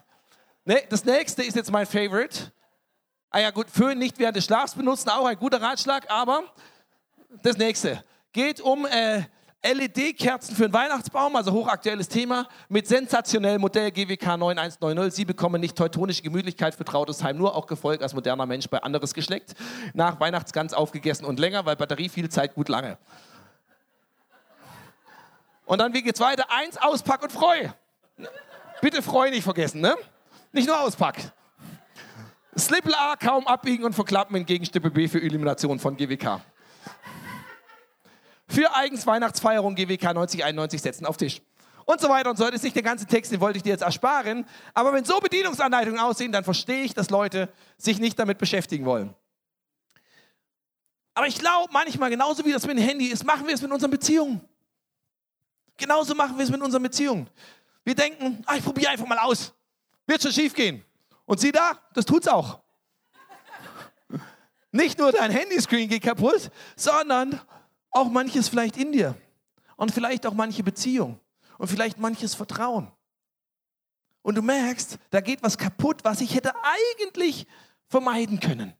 Das 0.65 1.05
nächste 1.05 1.43
ist 1.43 1.55
jetzt 1.55 1.71
mein 1.71 1.85
Favorite. 1.85 2.51
Ah 3.29 3.39
ja, 3.39 3.51
gut, 3.51 3.69
Föhn 3.69 3.99
nicht 3.99 4.17
während 4.17 4.35
des 4.35 4.45
Schlafs 4.45 4.73
benutzen, 4.73 5.09
auch 5.09 5.25
ein 5.25 5.37
guter 5.37 5.61
Ratschlag, 5.61 6.09
aber 6.09 6.43
das 7.43 7.57
nächste. 7.57 8.03
Geht 8.31 8.61
um 8.61 8.87
äh, 8.87 9.23
LED-Kerzen 9.61 10.55
für 10.55 10.63
den 10.63 10.73
Weihnachtsbaum, 10.73 11.35
also 11.35 11.51
hochaktuelles 11.51 12.09
Thema, 12.09 12.47
mit 12.67 12.87
sensationellem 12.87 13.61
Modell 13.61 13.91
GWK 13.91 14.37
9190. 14.37 15.15
Sie 15.15 15.25
bekommen 15.25 15.61
nicht 15.61 15.77
teutonische 15.77 16.23
Gemütlichkeit 16.23 16.73
für 16.73 16.83
trautes 16.83 17.23
Heim, 17.23 17.37
nur 17.37 17.55
auch 17.55 17.67
Gefolg 17.67 18.01
als 18.01 18.15
moderner 18.15 18.47
Mensch 18.47 18.67
bei 18.67 18.81
anderes 18.81 19.13
Geschlecht. 19.13 19.53
Nach 19.93 20.19
Weihnachtsgans 20.19 20.73
aufgegessen 20.73 21.25
und 21.25 21.39
länger, 21.39 21.65
weil 21.65 21.75
Batterie 21.75 22.09
viel 22.09 22.29
Zeit 22.29 22.55
gut 22.55 22.69
lange. 22.69 22.97
Und 25.65 25.79
dann, 25.79 25.93
wie 25.93 26.01
geht's 26.01 26.19
weiter? 26.19 26.45
Eins, 26.49 26.77
auspack 26.77 27.21
und 27.21 27.31
freu. 27.31 27.69
Bitte 28.81 29.03
freu 29.03 29.29
nicht 29.29 29.43
vergessen, 29.43 29.81
ne? 29.81 29.95
Nicht 30.55 30.67
nur 30.67 30.79
auspack. 30.79 31.33
Slippel 32.57 32.95
A 32.95 33.17
kaum 33.17 33.45
abbiegen 33.45 33.83
und 33.83 33.91
verklappen 33.91 34.37
in 34.37 34.45
Gegenstippe 34.45 34.89
B 34.89 35.09
für 35.09 35.21
Elimination 35.21 35.79
von 35.79 35.97
GWK. 35.97 36.39
Für 38.47 38.73
eigens 38.73 39.05
Weihnachtsfeierung 39.05 39.75
GWK 39.75 40.13
9091 40.13 40.81
setzen 40.81 41.05
auf 41.05 41.17
Tisch. 41.17 41.41
Und 41.83 41.99
so 41.99 42.07
weiter 42.07 42.29
und 42.29 42.37
so. 42.37 42.45
Das 42.45 42.55
ist 42.55 42.63
nicht 42.63 42.75
der 42.77 42.83
ganze 42.83 43.05
Text, 43.05 43.33
den 43.33 43.41
wollte 43.41 43.57
ich 43.57 43.63
dir 43.63 43.71
jetzt 43.71 43.81
ersparen. 43.81 44.45
Aber 44.73 44.93
wenn 44.93 45.03
so 45.03 45.19
Bedienungsanleitungen 45.19 45.99
aussehen, 45.99 46.31
dann 46.31 46.45
verstehe 46.45 46.83
ich, 46.83 46.93
dass 46.93 47.09
Leute 47.09 47.49
sich 47.77 47.99
nicht 47.99 48.17
damit 48.17 48.37
beschäftigen 48.37 48.85
wollen. 48.85 49.13
Aber 51.15 51.27
ich 51.27 51.37
glaube, 51.37 51.67
manchmal, 51.73 52.09
genauso 52.09 52.45
wie 52.45 52.53
das 52.53 52.65
mit 52.65 52.77
dem 52.77 52.83
Handy 52.85 53.07
ist, 53.07 53.25
machen 53.25 53.45
wir 53.45 53.55
es 53.55 53.61
mit 53.61 53.73
unseren 53.73 53.91
Beziehungen. 53.91 54.39
Genauso 55.75 56.15
machen 56.15 56.37
wir 56.37 56.45
es 56.45 56.49
mit 56.49 56.61
unseren 56.61 56.83
Beziehungen. 56.83 57.29
Wir 57.83 57.93
denken, 57.93 58.41
ah, 58.45 58.55
ich 58.55 58.63
probiere 58.63 58.91
einfach 58.91 59.05
mal 59.05 59.19
aus. 59.19 59.53
Wird 60.07 60.21
schon 60.21 60.31
schief 60.31 60.53
gehen. 60.53 60.83
Und 61.25 61.39
sieh 61.39 61.51
da, 61.51 61.79
das 61.93 62.05
tut's 62.05 62.27
auch. 62.27 62.59
Nicht 64.71 64.99
nur 64.99 65.11
dein 65.11 65.31
Handyscreen 65.31 65.87
geht 65.87 66.03
kaputt, 66.03 66.51
sondern 66.75 67.39
auch 67.91 68.09
manches 68.09 68.49
vielleicht 68.49 68.77
in 68.77 68.91
dir. 68.91 69.15
Und 69.77 69.91
vielleicht 69.91 70.25
auch 70.25 70.33
manche 70.33 70.63
Beziehung. 70.63 71.19
Und 71.57 71.69
vielleicht 71.69 71.97
manches 71.97 72.35
Vertrauen. 72.35 72.91
Und 74.21 74.35
du 74.35 74.41
merkst, 74.41 74.97
da 75.11 75.21
geht 75.21 75.43
was 75.43 75.57
kaputt, 75.57 76.03
was 76.03 76.19
ich 76.19 76.33
hätte 76.33 76.51
eigentlich 76.63 77.47
vermeiden 77.87 78.39
können. 78.39 78.73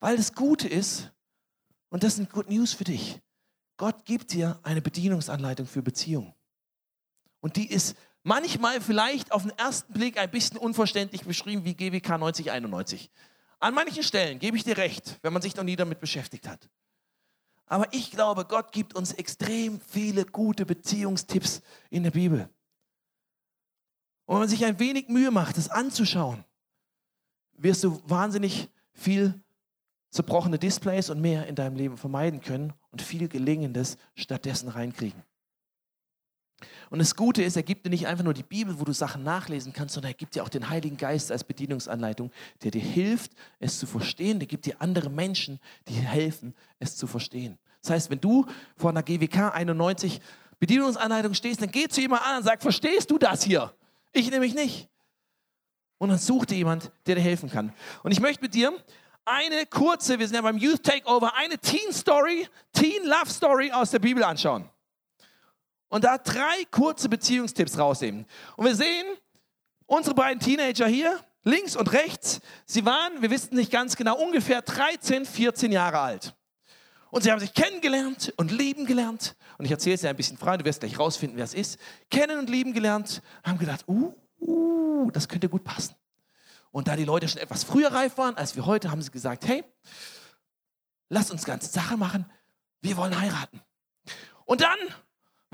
Weil 0.00 0.16
das 0.16 0.32
Gute 0.34 0.68
ist, 0.68 1.10
und 1.90 2.02
das 2.02 2.16
sind 2.16 2.30
Good 2.30 2.48
News 2.48 2.72
für 2.72 2.84
dich, 2.84 3.20
Gott 3.76 4.04
gibt 4.04 4.32
dir 4.32 4.58
eine 4.62 4.80
Bedienungsanleitung 4.80 5.66
für 5.66 5.82
Beziehungen. 5.82 6.32
Und 7.40 7.56
die 7.56 7.70
ist 7.70 7.96
manchmal 8.24 8.80
vielleicht 8.80 9.30
auf 9.30 9.42
den 9.42 9.56
ersten 9.56 9.92
Blick 9.92 10.18
ein 10.18 10.30
bisschen 10.30 10.58
unverständlich 10.58 11.24
beschrieben 11.24 11.64
wie 11.64 11.74
GWK 11.74 12.18
9091. 12.18 13.10
An 13.60 13.74
manchen 13.74 14.02
Stellen 14.02 14.40
gebe 14.40 14.56
ich 14.56 14.64
dir 14.64 14.76
recht, 14.76 15.18
wenn 15.22 15.32
man 15.32 15.40
sich 15.40 15.54
noch 15.54 15.62
nie 15.62 15.76
damit 15.76 16.00
beschäftigt 16.00 16.48
hat. 16.48 16.68
Aber 17.66 17.86
ich 17.92 18.10
glaube, 18.10 18.44
Gott 18.44 18.72
gibt 18.72 18.94
uns 18.94 19.12
extrem 19.12 19.80
viele 19.80 20.26
gute 20.26 20.66
Beziehungstipps 20.66 21.62
in 21.88 22.02
der 22.02 22.10
Bibel. 22.10 22.48
Und 24.26 24.34
wenn 24.34 24.40
man 24.40 24.48
sich 24.48 24.64
ein 24.64 24.78
wenig 24.78 25.08
Mühe 25.08 25.30
macht, 25.30 25.56
es 25.56 25.68
anzuschauen, 25.68 26.44
wirst 27.52 27.84
du 27.84 28.02
wahnsinnig 28.06 28.68
viel 28.92 29.40
zerbrochene 30.10 30.58
Displays 30.58 31.10
und 31.10 31.20
mehr 31.20 31.46
in 31.46 31.54
deinem 31.54 31.76
Leben 31.76 31.96
vermeiden 31.96 32.40
können 32.40 32.72
und 32.90 33.02
viel 33.02 33.28
Gelingendes 33.28 33.96
stattdessen 34.14 34.68
reinkriegen. 34.68 35.22
Und 36.90 36.98
das 36.98 37.16
Gute 37.16 37.42
ist, 37.42 37.56
er 37.56 37.62
gibt 37.62 37.86
dir 37.86 37.90
nicht 37.90 38.06
einfach 38.06 38.24
nur 38.24 38.34
die 38.34 38.42
Bibel, 38.42 38.78
wo 38.78 38.84
du 38.84 38.92
Sachen 38.92 39.22
nachlesen 39.22 39.72
kannst, 39.72 39.94
sondern 39.94 40.12
er 40.12 40.16
gibt 40.16 40.34
dir 40.34 40.42
auch 40.42 40.48
den 40.48 40.68
Heiligen 40.70 40.96
Geist 40.96 41.32
als 41.32 41.44
Bedienungsanleitung, 41.44 42.30
der 42.62 42.70
dir 42.70 42.82
hilft, 42.82 43.32
es 43.58 43.78
zu 43.78 43.86
verstehen. 43.86 44.38
Der 44.38 44.46
gibt 44.46 44.66
dir 44.66 44.76
andere 44.80 45.10
Menschen, 45.10 45.60
die 45.88 45.94
helfen, 45.94 46.54
es 46.78 46.96
zu 46.96 47.06
verstehen. 47.06 47.58
Das 47.82 47.90
heißt, 47.90 48.10
wenn 48.10 48.20
du 48.20 48.46
vor 48.76 48.90
einer 48.90 49.02
GWK 49.02 49.54
91 49.54 50.20
Bedienungsanleitung 50.58 51.34
stehst, 51.34 51.60
dann 51.60 51.70
geh 51.70 51.88
zu 51.88 52.00
jemand 52.00 52.26
an 52.26 52.38
und 52.38 52.42
sag, 52.44 52.62
verstehst 52.62 53.10
du 53.10 53.18
das 53.18 53.42
hier? 53.42 53.74
Ich 54.12 54.30
nämlich 54.30 54.54
nicht. 54.54 54.88
Und 55.98 56.08
dann 56.08 56.18
such 56.18 56.46
dir 56.46 56.56
jemand, 56.56 56.90
der 57.06 57.16
dir 57.16 57.20
helfen 57.20 57.50
kann. 57.50 57.72
Und 58.02 58.12
ich 58.12 58.20
möchte 58.20 58.42
mit 58.42 58.54
dir 58.54 58.72
eine 59.24 59.66
kurze, 59.66 60.18
wir 60.18 60.26
sind 60.26 60.36
ja 60.36 60.42
beim 60.42 60.58
Youth 60.58 60.82
Takeover, 60.82 61.34
eine 61.34 61.58
Teen 61.58 61.92
Story, 61.92 62.46
Teen 62.72 63.04
Love 63.04 63.30
Story 63.30 63.72
aus 63.72 63.90
der 63.90 63.98
Bibel 63.98 64.22
anschauen 64.22 64.68
und 65.94 66.02
da 66.02 66.18
drei 66.18 66.64
kurze 66.72 67.08
Beziehungstipps 67.08 67.78
rausnehmen. 67.78 68.26
Und 68.56 68.66
wir 68.66 68.74
sehen 68.74 69.06
unsere 69.86 70.16
beiden 70.16 70.40
Teenager 70.40 70.88
hier, 70.88 71.20
links 71.44 71.76
und 71.76 71.92
rechts, 71.92 72.40
sie 72.66 72.84
waren, 72.84 73.22
wir 73.22 73.30
wissen 73.30 73.54
nicht 73.54 73.70
ganz 73.70 73.94
genau, 73.94 74.16
ungefähr 74.20 74.60
13, 74.60 75.24
14 75.24 75.70
Jahre 75.70 76.00
alt. 76.00 76.34
Und 77.12 77.22
sie 77.22 77.30
haben 77.30 77.38
sich 77.38 77.54
kennengelernt 77.54 78.34
und 78.36 78.50
lieben 78.50 78.86
gelernt. 78.86 79.36
Und 79.56 79.66
ich 79.66 79.70
erzähle 79.70 79.94
es 79.94 80.00
dir 80.00 80.08
ein 80.08 80.16
bisschen 80.16 80.36
frei, 80.36 80.56
du 80.56 80.64
wirst 80.64 80.80
gleich 80.80 80.98
rausfinden, 80.98 81.36
wer 81.36 81.44
es 81.44 81.54
ist. 81.54 81.78
Kennen 82.10 82.40
und 82.40 82.50
lieben 82.50 82.72
gelernt, 82.72 83.22
haben 83.44 83.58
gedacht, 83.58 83.84
uh, 83.86 84.12
uh, 84.40 85.12
das 85.12 85.28
könnte 85.28 85.48
gut 85.48 85.62
passen. 85.62 85.94
Und 86.72 86.88
da 86.88 86.96
die 86.96 87.04
Leute 87.04 87.28
schon 87.28 87.40
etwas 87.40 87.62
früher 87.62 87.92
reif 87.92 88.18
waren 88.18 88.36
als 88.36 88.56
wir 88.56 88.66
heute, 88.66 88.90
haben 88.90 89.00
sie 89.00 89.12
gesagt, 89.12 89.46
hey, 89.46 89.62
lass 91.08 91.30
uns 91.30 91.44
ganze 91.44 91.70
Sache 91.70 91.96
machen, 91.96 92.28
wir 92.80 92.96
wollen 92.96 93.16
heiraten. 93.16 93.60
Und 94.44 94.60
dann 94.60 94.78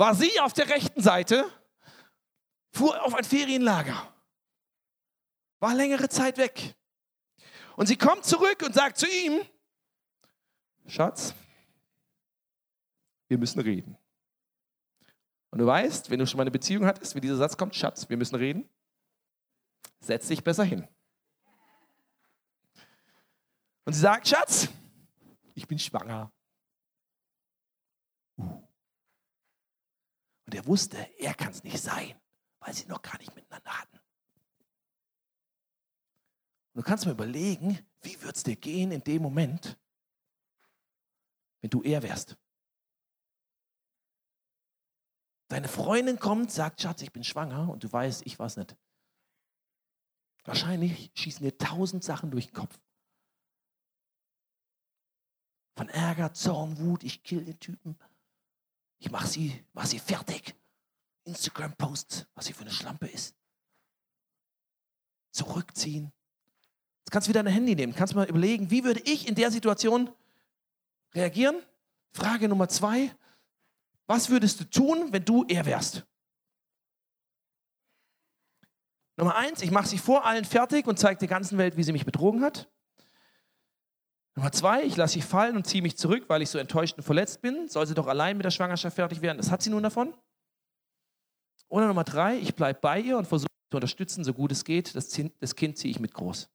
war 0.01 0.15
sie 0.15 0.41
auf 0.41 0.55
der 0.55 0.67
rechten 0.71 1.03
Seite, 1.03 1.45
fuhr 2.73 3.05
auf 3.05 3.15
ein 3.15 3.23
Ferienlager, 3.23 4.15
war 5.59 5.75
längere 5.75 6.09
Zeit 6.09 6.39
weg. 6.39 6.75
Und 7.77 7.85
sie 7.87 7.97
kommt 7.97 8.25
zurück 8.25 8.63
und 8.65 8.75
sagt 8.75 8.97
zu 8.97 9.07
ihm, 9.07 9.43
Schatz, 10.87 11.35
wir 13.29 13.37
müssen 13.37 13.61
reden. 13.61 13.99
Und 15.51 15.59
du 15.59 15.67
weißt, 15.67 16.09
wenn 16.09 16.19
du 16.19 16.27
schon 16.27 16.39
mal 16.39 16.45
eine 16.45 16.51
Beziehung 16.51 16.87
hattest, 16.87 17.15
wie 17.15 17.21
dieser 17.21 17.37
Satz 17.37 17.59
kommt, 17.59 17.75
Schatz, 17.77 18.09
wir 18.09 18.17
müssen 18.17 18.37
reden, 18.37 18.67
setz 20.01 20.29
dich 20.29 20.43
besser 20.43 20.65
hin. 20.65 20.89
Und 23.85 23.93
sie 23.93 24.01
sagt, 24.01 24.29
Schatz, 24.29 24.69
ich 25.55 25.69
bin 25.69 25.79
schwanger. 25.79 26.33
Und 30.51 30.57
er 30.57 30.67
wusste, 30.67 30.99
er 31.21 31.33
kann 31.33 31.53
es 31.53 31.63
nicht 31.63 31.79
sein, 31.79 32.21
weil 32.59 32.75
sie 32.75 32.85
noch 32.87 33.01
gar 33.03 33.17
nicht 33.19 33.33
miteinander 33.37 33.71
hatten. 33.71 33.99
Und 36.73 36.75
du 36.75 36.83
kannst 36.83 37.07
mir 37.07 37.13
überlegen, 37.13 37.79
wie 38.03 38.21
wird 38.21 38.35
es 38.35 38.43
dir 38.43 38.57
gehen 38.57 38.91
in 38.91 39.05
dem 39.05 39.23
Moment, 39.23 39.79
wenn 41.61 41.71
du 41.71 41.85
er 41.85 42.03
wärst. 42.03 42.37
Deine 45.47 45.69
Freundin 45.69 46.19
kommt, 46.19 46.51
sagt, 46.51 46.81
Schatz, 46.81 47.03
ich 47.03 47.13
bin 47.13 47.23
schwanger 47.23 47.71
und 47.71 47.85
du 47.85 47.93
weißt, 47.93 48.27
ich 48.27 48.41
es 48.41 48.57
nicht. 48.57 48.77
Wahrscheinlich 50.43 51.13
schießen 51.15 51.45
dir 51.45 51.57
tausend 51.59 52.03
Sachen 52.03 52.33
durch 52.33 52.47
den 52.47 52.55
Kopf. 52.55 52.77
Von 55.77 55.89
Ärger, 55.91 56.35
Zorn, 56.35 56.77
Wut, 56.81 57.05
ich 57.05 57.23
kill 57.23 57.45
den 57.45 57.61
Typen. 57.61 57.97
Ich 59.01 59.11
mache 59.11 59.27
sie, 59.27 59.65
mach 59.73 59.87
sie 59.87 59.99
fertig. 59.99 60.55
Instagram-Posts, 61.25 62.27
was 62.35 62.47
sie 62.47 62.53
für 62.53 62.63
eine 62.63 62.71
Schlampe 62.71 63.07
ist. 63.07 63.35
Zurückziehen. 65.33 66.13
Jetzt 67.01 67.11
kannst 67.11 67.27
du 67.27 67.31
wieder 67.31 67.43
dein 67.43 67.53
Handy 67.53 67.75
nehmen, 67.75 67.95
kannst 67.95 68.15
mal 68.15 68.29
überlegen, 68.29 68.71
wie 68.71 68.85
würde 68.85 69.01
ich 69.01 69.27
in 69.27 69.35
der 69.35 69.51
Situation 69.51 70.11
reagieren? 71.15 71.63
Frage 72.13 72.49
Nummer 72.49 72.69
zwei. 72.69 73.15
Was 74.07 74.29
würdest 74.29 74.61
du 74.61 74.65
tun, 74.65 75.13
wenn 75.13 75.25
du 75.25 75.45
er 75.49 75.65
wärst? 75.65 76.05
Nummer 79.17 79.37
eins, 79.37 79.63
ich 79.63 79.71
mache 79.71 79.89
sie 79.89 79.99
vor 79.99 80.25
allen 80.27 80.45
fertig 80.45 80.87
und 80.87 80.99
zeige 80.99 81.21
der 81.21 81.29
ganzen 81.29 81.59
Welt, 81.59 81.77
wie 81.77 81.85
sie 81.85 81.93
mich 81.93 82.05
betrogen 82.05 82.43
hat. 82.43 82.71
Nummer 84.37 84.53
zwei, 84.53 84.85
ich 84.85 84.97
lasse 84.97 85.15
sie 85.15 85.23
fallen 85.23 85.57
und 85.57 85.67
ziehe 85.67 85.83
mich 85.83 85.97
zurück, 85.99 86.25
weil 86.29 86.43
ich 86.43 86.51
so 86.51 86.59
enttäuscht 86.59 86.97
und 86.97 87.03
verletzt 87.03 87.43
bin. 87.43 87.69
Soll 87.69 87.87
sie 87.87 87.95
doch 87.95 88.07
allein 88.07 88.37
mit 88.37 88.45
der 88.45 88.51
Schwangerschaft 88.51 88.97
fertig 88.97 89.23
werden? 89.23 89.39
Das 89.39 89.51
hat 89.51 89.63
sie 89.63 89.71
nun 89.71 89.83
davon. 89.83 90.15
Oder 91.69 91.87
Nummer 91.87 92.05
drei, 92.05 92.37
ich 92.39 92.55
bleibe 92.55 92.81
bei 92.81 93.01
ihr 93.01 93.19
und 93.19 93.27
versuche 93.27 93.49
zu 93.71 93.77
unterstützen, 93.77 94.25
so 94.25 94.33
gut 94.35 94.53
es 94.53 94.65
geht. 94.65 94.95
Das, 94.95 95.09
das 95.39 95.57
Kind 95.57 95.79
ziehe 95.79 95.91
ich 95.91 96.01
mit 96.01 96.15
groß. 96.15 96.49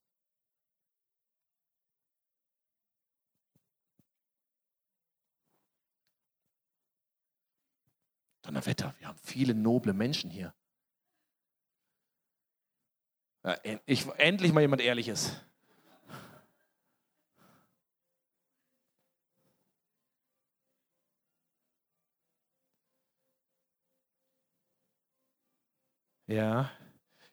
Donnerwetter, 8.41 8.93
wir 8.99 9.07
haben 9.07 9.19
viele 9.23 9.55
noble 9.55 9.93
Menschen 9.93 10.29
hier. 10.29 10.53
Ja, 13.43 13.57
ich, 13.85 14.07
endlich 14.17 14.53
mal 14.53 14.61
jemand 14.61 14.81
Ehrliches. 14.81 15.41
Ja. 26.27 26.71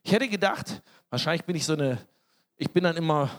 Ich 0.03 0.13
hätte 0.13 0.29
gedacht, 0.29 0.83
wahrscheinlich 1.11 1.45
bin 1.45 1.57
ich 1.57 1.65
so 1.65 1.73
eine, 1.75 1.99
ich 2.57 2.71
bin 2.71 2.85
dann 2.85 2.97
immer, 2.97 3.31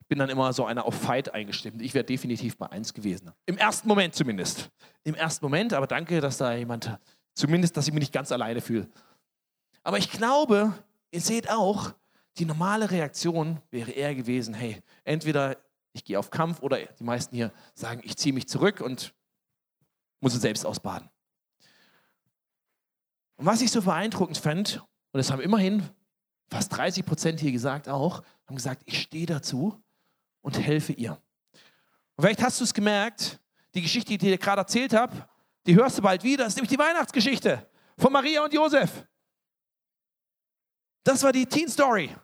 ich 0.00 0.06
bin 0.06 0.18
dann 0.18 0.30
immer 0.30 0.52
so 0.52 0.64
einer 0.64 0.84
auf 0.84 0.94
Fight 0.94 1.32
eingestimmt. 1.32 1.82
Ich 1.82 1.94
wäre 1.94 2.04
definitiv 2.04 2.56
bei 2.56 2.70
eins 2.70 2.94
gewesen. 2.94 3.30
Im 3.46 3.58
ersten 3.58 3.86
Moment 3.86 4.14
zumindest. 4.14 4.70
Im 5.04 5.14
ersten 5.14 5.44
Moment, 5.44 5.72
aber 5.72 5.86
danke, 5.86 6.20
dass 6.20 6.38
da 6.38 6.54
jemand, 6.54 6.98
zumindest, 7.34 7.76
dass 7.76 7.86
ich 7.86 7.94
mich 7.94 8.00
nicht 8.00 8.12
ganz 8.12 8.32
alleine 8.32 8.60
fühle. 8.60 8.88
Aber 9.82 9.98
ich 9.98 10.10
glaube, 10.10 10.74
ihr 11.10 11.20
seht 11.20 11.50
auch, 11.50 11.92
die 12.38 12.44
normale 12.44 12.90
Reaktion 12.90 13.60
wäre 13.70 13.90
eher 13.90 14.14
gewesen, 14.14 14.54
hey, 14.54 14.82
entweder 15.04 15.56
ich 15.92 16.04
gehe 16.04 16.18
auf 16.18 16.30
Kampf 16.30 16.60
oder 16.60 16.78
die 16.78 17.04
meisten 17.04 17.34
hier 17.34 17.52
sagen, 17.74 18.00
ich 18.04 18.16
ziehe 18.16 18.32
mich 18.32 18.48
zurück 18.48 18.80
und 18.80 19.14
muss 20.20 20.34
es 20.34 20.40
selbst 20.40 20.64
ausbaden. 20.64 21.10
Und 23.40 23.46
was 23.46 23.62
ich 23.62 23.70
so 23.70 23.80
beeindruckend 23.80 24.36
fand, 24.36 24.84
und 25.12 25.18
es 25.18 25.30
haben 25.30 25.40
immerhin 25.40 25.88
fast 26.50 26.76
30 26.76 27.06
Prozent 27.06 27.40
hier 27.40 27.52
gesagt 27.52 27.88
auch, 27.88 28.22
haben 28.46 28.54
gesagt, 28.54 28.82
ich 28.84 29.00
stehe 29.00 29.24
dazu 29.24 29.82
und 30.42 30.58
helfe 30.58 30.92
ihr. 30.92 31.12
Und 32.16 32.24
vielleicht 32.24 32.42
hast 32.42 32.60
du 32.60 32.64
es 32.64 32.74
gemerkt, 32.74 33.40
die 33.72 33.80
Geschichte, 33.80 34.08
die 34.08 34.16
ich 34.16 34.20
dir 34.20 34.36
gerade 34.36 34.60
erzählt 34.60 34.92
habe, 34.92 35.26
die 35.66 35.74
hörst 35.74 35.96
du 35.96 36.02
bald 36.02 36.22
wieder. 36.22 36.44
Das 36.44 36.52
ist 36.52 36.56
nämlich 36.56 36.68
die 36.68 36.78
Weihnachtsgeschichte 36.78 37.66
von 37.96 38.12
Maria 38.12 38.44
und 38.44 38.52
Josef. 38.52 39.06
Das 41.02 41.22
war 41.22 41.32
die 41.32 41.46
Teen 41.46 41.70
Story. 41.70 42.14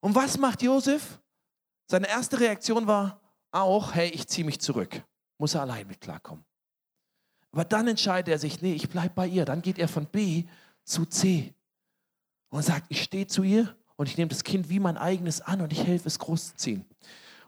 Und 0.00 0.14
was 0.14 0.36
macht 0.36 0.60
Josef? 0.60 1.18
Seine 1.86 2.08
erste 2.08 2.38
Reaktion 2.38 2.86
war 2.86 3.22
auch, 3.52 3.94
hey, 3.94 4.10
ich 4.10 4.28
ziehe 4.28 4.44
mich 4.44 4.60
zurück. 4.60 5.02
Muss 5.38 5.54
er 5.54 5.62
allein 5.62 5.86
mit 5.86 5.98
klarkommen. 6.02 6.44
Aber 7.54 7.64
dann 7.64 7.86
entscheidet 7.86 8.32
er 8.32 8.38
sich, 8.40 8.62
nee, 8.62 8.72
ich 8.72 8.88
bleibe 8.88 9.14
bei 9.14 9.28
ihr. 9.28 9.44
Dann 9.44 9.62
geht 9.62 9.78
er 9.78 9.86
von 9.86 10.06
B 10.06 10.42
zu 10.82 11.06
C 11.06 11.54
und 12.48 12.64
sagt, 12.64 12.86
ich 12.88 13.00
stehe 13.00 13.28
zu 13.28 13.44
ihr 13.44 13.76
und 13.94 14.08
ich 14.08 14.16
nehme 14.16 14.28
das 14.28 14.42
Kind 14.42 14.70
wie 14.70 14.80
mein 14.80 14.96
eigenes 14.96 15.40
an 15.40 15.60
und 15.60 15.72
ich 15.72 15.84
helfe 15.86 16.08
es 16.08 16.18
großzuziehen. 16.18 16.84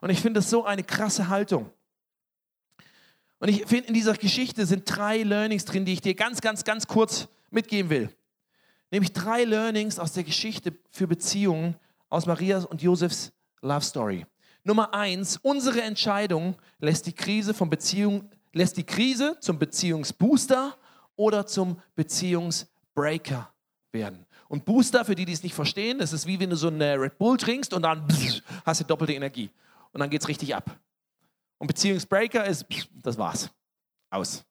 Und 0.01 0.11
ich 0.11 0.21
finde 0.21 0.39
das 0.39 0.49
so 0.49 0.65
eine 0.65 0.85
krasse 0.85 1.29
Haltung. 1.29 1.73
Und 3.41 3.49
ich 3.49 3.67
finde, 3.67 3.89
in 3.89 3.95
dieser 3.95 4.15
Geschichte 4.15 4.65
sind 4.65 4.85
drei 4.87 5.25
Learnings 5.25 5.65
drin, 5.65 5.85
die 5.85 5.95
ich 5.95 6.03
dir 6.03 6.15
ganz, 6.15 6.41
ganz, 6.41 6.63
ganz 6.63 6.87
kurz 6.87 7.27
mitgeben 7.51 7.91
will. 7.91 8.09
Nämlich 8.93 9.13
drei 9.13 9.43
Learnings 9.43 9.99
aus 9.99 10.13
der 10.13 10.23
Geschichte 10.23 10.73
für 10.89 11.09
Beziehungen 11.09 11.75
aus 12.11 12.27
Marias 12.27 12.65
und 12.65 12.81
Josefs 12.81 13.33
Love 13.61 13.85
Story. 13.85 14.25
Nummer 14.63 14.95
eins, 14.95 15.41
unsere 15.43 15.83
Entscheidung 15.83 16.55
lässt 16.79 17.07
die 17.07 17.13
Krise 17.13 17.55
von 17.55 17.71
Beziehung, 17.71 18.31
lässt 18.57 18.77
die 18.79 18.85
Krise 18.85 19.37
zum 19.41 19.59
Beziehungsbooster 19.59 20.77
oder 21.15 21.47
zum 21.47 21.81
Beziehungsbreaker 21.95 23.53
werden. 23.93 24.25
Und 24.49 24.65
Booster, 24.65 25.05
für 25.05 25.15
die, 25.15 25.27
die 25.27 25.33
es 25.33 25.43
nicht 25.43 25.55
verstehen, 25.55 25.99
das 25.99 26.13
ist 26.13 26.27
wie 26.27 26.41
wenn 26.41 26.51
du 26.51 26.57
so 26.57 26.69
eine 26.69 26.99
Red 26.99 27.19
Bull 27.19 27.37
trinkst 27.37 27.75
und 27.75 27.83
dann 27.83 28.07
hast 28.65 28.81
du 28.81 28.85
doppelte 28.85 29.13
Energie. 29.13 29.51
Und 29.93 30.01
dann 30.01 30.09
geht 30.09 30.23
es 30.23 30.29
richtig 30.29 30.55
ab. 30.55 30.79
Und 31.59 31.67
Beziehungsbreaker 31.67 32.47
ist, 32.47 32.65
das 33.03 33.19
war's. 33.19 33.51
Aus. 34.11 34.45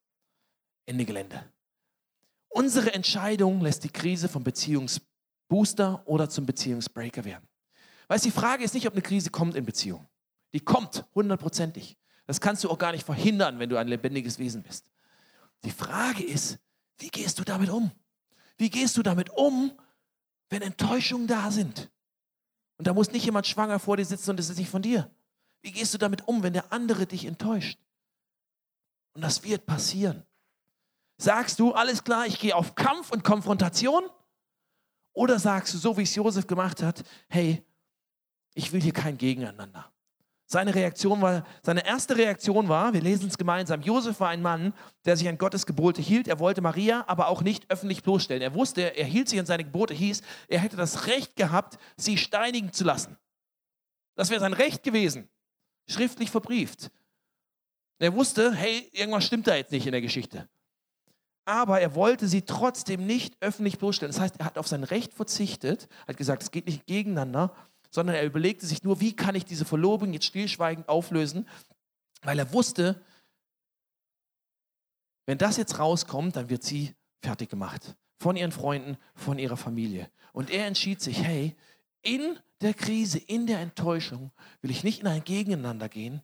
Ende 0.85 1.05
Gelände. 1.05 1.43
Unsere 2.49 2.93
Entscheidung 2.93 3.61
lässt 3.61 3.83
die 3.83 3.89
Krise 3.89 4.29
vom 4.29 4.43
Beziehungsbooster 4.43 6.03
oder 6.05 6.29
zum 6.29 6.45
Beziehungsbreaker 6.45 7.25
werden. 7.25 7.47
Weißt 8.07 8.23
du, 8.25 8.29
die 8.29 8.35
Frage 8.35 8.63
ist 8.63 8.75
nicht, 8.75 8.85
ob 8.85 8.93
eine 8.93 9.01
Krise 9.01 9.31
kommt 9.31 9.55
in 9.55 9.65
Beziehung. 9.65 10.05
Die 10.53 10.59
kommt 10.59 11.05
hundertprozentig. 11.15 11.97
Das 12.25 12.41
kannst 12.41 12.63
du 12.63 12.69
auch 12.69 12.77
gar 12.77 12.91
nicht 12.91 13.05
verhindern, 13.05 13.59
wenn 13.59 13.69
du 13.69 13.77
ein 13.77 13.87
lebendiges 13.87 14.39
Wesen 14.39 14.63
bist. 14.63 14.85
Die 15.63 15.71
Frage 15.71 16.23
ist, 16.23 16.57
wie 16.97 17.09
gehst 17.09 17.39
du 17.39 17.43
damit 17.43 17.69
um? 17.69 17.91
Wie 18.57 18.69
gehst 18.69 18.97
du 18.97 19.03
damit 19.03 19.29
um, 19.31 19.71
wenn 20.49 20.61
Enttäuschungen 20.61 21.27
da 21.27 21.51
sind? 21.51 21.91
Und 22.77 22.87
da 22.87 22.93
muss 22.93 23.11
nicht 23.11 23.25
jemand 23.25 23.47
schwanger 23.47 23.79
vor 23.79 23.97
dir 23.97 24.05
sitzen 24.05 24.31
und 24.31 24.39
es 24.39 24.49
ist 24.49 24.57
nicht 24.57 24.69
von 24.69 24.81
dir. 24.81 25.09
Wie 25.61 25.71
gehst 25.71 25.93
du 25.93 25.97
damit 25.97 26.27
um, 26.27 26.43
wenn 26.43 26.53
der 26.53 26.71
andere 26.71 27.05
dich 27.05 27.25
enttäuscht? 27.25 27.79
Und 29.13 29.21
das 29.21 29.43
wird 29.43 29.65
passieren. 29.65 30.23
Sagst 31.17 31.59
du, 31.59 31.71
alles 31.71 32.03
klar, 32.03 32.27
ich 32.27 32.39
gehe 32.39 32.55
auf 32.55 32.75
Kampf 32.75 33.11
und 33.11 33.23
Konfrontation? 33.23 34.03
Oder 35.13 35.39
sagst 35.39 35.73
du, 35.73 35.77
so 35.77 35.97
wie 35.97 36.03
es 36.03 36.13
Josef 36.13 36.45
gemacht 36.45 36.83
hat, 36.83 37.03
hey, 37.29 37.65
ich 38.53 38.71
will 38.73 38.81
hier 38.81 38.91
kein 38.93 39.17
Gegeneinander. 39.17 39.91
Seine 40.47 40.75
Reaktion 40.75 41.21
war, 41.21 41.43
seine 41.63 41.85
erste 41.85 42.17
Reaktion 42.17 42.69
war, 42.69 42.93
wir 42.93 43.01
lesen 43.01 43.27
es 43.27 43.37
gemeinsam, 43.37 43.81
Josef 43.81 44.19
war 44.19 44.29
ein 44.29 44.43
Mann, 44.43 44.73
der 45.05 45.17
sich 45.17 45.27
an 45.27 45.39
Gottes 45.39 45.65
Gebote 45.65 46.03
hielt. 46.03 46.27
Er 46.27 46.39
wollte 46.39 46.61
Maria 46.61 47.03
aber 47.07 47.29
auch 47.29 47.41
nicht 47.41 47.71
öffentlich 47.71 48.03
bloßstellen. 48.03 48.43
Er 48.43 48.53
wusste, 48.53 48.95
er 48.95 49.05
hielt 49.05 49.27
sich 49.27 49.39
an 49.39 49.47
seine 49.47 49.63
Gebote, 49.63 49.95
hieß, 49.95 50.21
er 50.47 50.59
hätte 50.59 50.77
das 50.77 51.07
Recht 51.07 51.35
gehabt, 51.35 51.79
sie 51.97 52.17
steinigen 52.17 52.71
zu 52.71 52.83
lassen. 52.83 53.17
Das 54.15 54.29
wäre 54.29 54.39
sein 54.39 54.53
Recht 54.53 54.83
gewesen, 54.83 55.29
schriftlich 55.87 56.29
verbrieft. 56.29 56.91
Er 57.97 58.13
wusste, 58.13 58.53
hey, 58.53 58.87
irgendwas 58.93 59.25
stimmt 59.25 59.47
da 59.47 59.55
jetzt 59.55 59.71
nicht 59.71 59.87
in 59.87 59.93
der 59.93 60.01
Geschichte. 60.01 60.47
Aber 61.45 61.79
er 61.79 61.95
wollte 61.95 62.27
sie 62.27 62.43
trotzdem 62.43 63.05
nicht 63.05 63.35
öffentlich 63.39 63.79
bloßstellen. 63.79 64.11
Das 64.11 64.21
heißt, 64.21 64.39
er 64.39 64.45
hat 64.45 64.57
auf 64.57 64.67
sein 64.67 64.83
Recht 64.83 65.13
verzichtet, 65.13 65.87
hat 66.07 66.17
gesagt, 66.17 66.43
es 66.43 66.51
geht 66.51 66.65
nicht 66.65 66.85
gegeneinander, 66.85 67.55
sondern 67.91 68.15
er 68.15 68.25
überlegte 68.25 68.65
sich 68.65 68.83
nur, 68.83 68.99
wie 68.99 69.15
kann 69.15 69.35
ich 69.35 69.45
diese 69.45 69.65
Verlobung 69.65 70.13
jetzt 70.13 70.25
stillschweigend 70.25 70.89
auflösen, 70.89 71.47
weil 72.23 72.39
er 72.39 72.51
wusste, 72.53 73.01
wenn 75.25 75.37
das 75.37 75.57
jetzt 75.57 75.79
rauskommt, 75.79 76.35
dann 76.35 76.49
wird 76.49 76.63
sie 76.63 76.93
fertig 77.21 77.49
gemacht. 77.49 77.95
Von 78.19 78.35
ihren 78.35 78.51
Freunden, 78.51 78.97
von 79.13 79.39
ihrer 79.39 79.57
Familie. 79.57 80.09
Und 80.33 80.49
er 80.49 80.67
entschied 80.67 81.01
sich, 81.01 81.23
hey, 81.23 81.55
in 82.01 82.39
der 82.61 82.73
Krise, 82.73 83.17
in 83.17 83.47
der 83.47 83.59
Enttäuschung 83.59 84.31
will 84.61 84.71
ich 84.71 84.83
nicht 84.83 85.01
in 85.01 85.07
ein 85.07 85.23
Gegeneinander 85.23 85.89
gehen, 85.89 86.21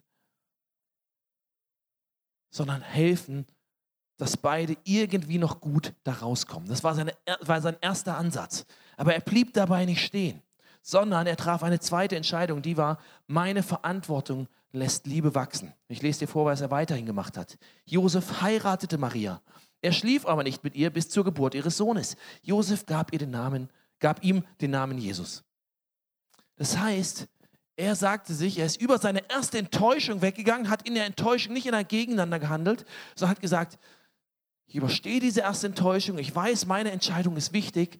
sondern 2.49 2.81
helfen, 2.81 3.45
dass 4.17 4.37
beide 4.37 4.77
irgendwie 4.83 5.39
noch 5.39 5.59
gut 5.59 5.93
da 6.03 6.13
rauskommen. 6.13 6.69
Das 6.69 6.83
war, 6.83 6.93
seine, 6.93 7.15
war 7.39 7.61
sein 7.61 7.77
erster 7.81 8.17
Ansatz. 8.17 8.65
Aber 8.97 9.15
er 9.15 9.21
blieb 9.21 9.53
dabei 9.53 9.85
nicht 9.85 10.05
stehen 10.05 10.43
sondern 10.81 11.27
er 11.27 11.37
traf 11.37 11.63
eine 11.63 11.79
zweite 11.79 12.15
Entscheidung, 12.15 12.61
die 12.61 12.77
war, 12.77 12.99
meine 13.27 13.63
Verantwortung 13.63 14.47
lässt 14.71 15.05
Liebe 15.05 15.35
wachsen. 15.35 15.73
Ich 15.87 16.01
lese 16.01 16.19
dir 16.19 16.27
vor, 16.27 16.45
was 16.45 16.61
er 16.61 16.71
weiterhin 16.71 17.05
gemacht 17.05 17.37
hat. 17.37 17.57
Josef 17.85 18.41
heiratete 18.41 18.97
Maria. 18.97 19.41
Er 19.81 19.91
schlief 19.91 20.25
aber 20.25 20.43
nicht 20.43 20.63
mit 20.63 20.75
ihr 20.75 20.89
bis 20.89 21.09
zur 21.09 21.23
Geburt 21.23 21.55
ihres 21.55 21.77
Sohnes. 21.77 22.15
Josef 22.41 22.85
gab, 22.85 23.13
ihr 23.13 23.19
den 23.19 23.31
Namen, 23.31 23.69
gab 23.99 24.23
ihm 24.23 24.43
den 24.61 24.71
Namen 24.71 24.97
Jesus. 24.97 25.43
Das 26.55 26.77
heißt, 26.77 27.27
er 27.75 27.95
sagte 27.95 28.33
sich, 28.33 28.59
er 28.59 28.67
ist 28.67 28.79
über 28.79 28.99
seine 28.99 29.27
erste 29.29 29.57
Enttäuschung 29.57 30.21
weggegangen, 30.21 30.69
hat 30.69 30.87
in 30.87 30.93
der 30.93 31.05
Enttäuschung 31.05 31.53
nicht 31.53 31.65
in 31.65 31.73
ein 31.73 31.87
Gegeneinander 31.87 32.39
gehandelt, 32.39 32.85
sondern 33.15 33.35
hat 33.35 33.41
gesagt, 33.41 33.79
ich 34.67 34.75
überstehe 34.75 35.19
diese 35.19 35.41
erste 35.41 35.67
Enttäuschung, 35.67 36.17
ich 36.17 36.33
weiß, 36.33 36.65
meine 36.65 36.91
Entscheidung 36.91 37.35
ist 37.35 37.53
wichtig 37.53 37.99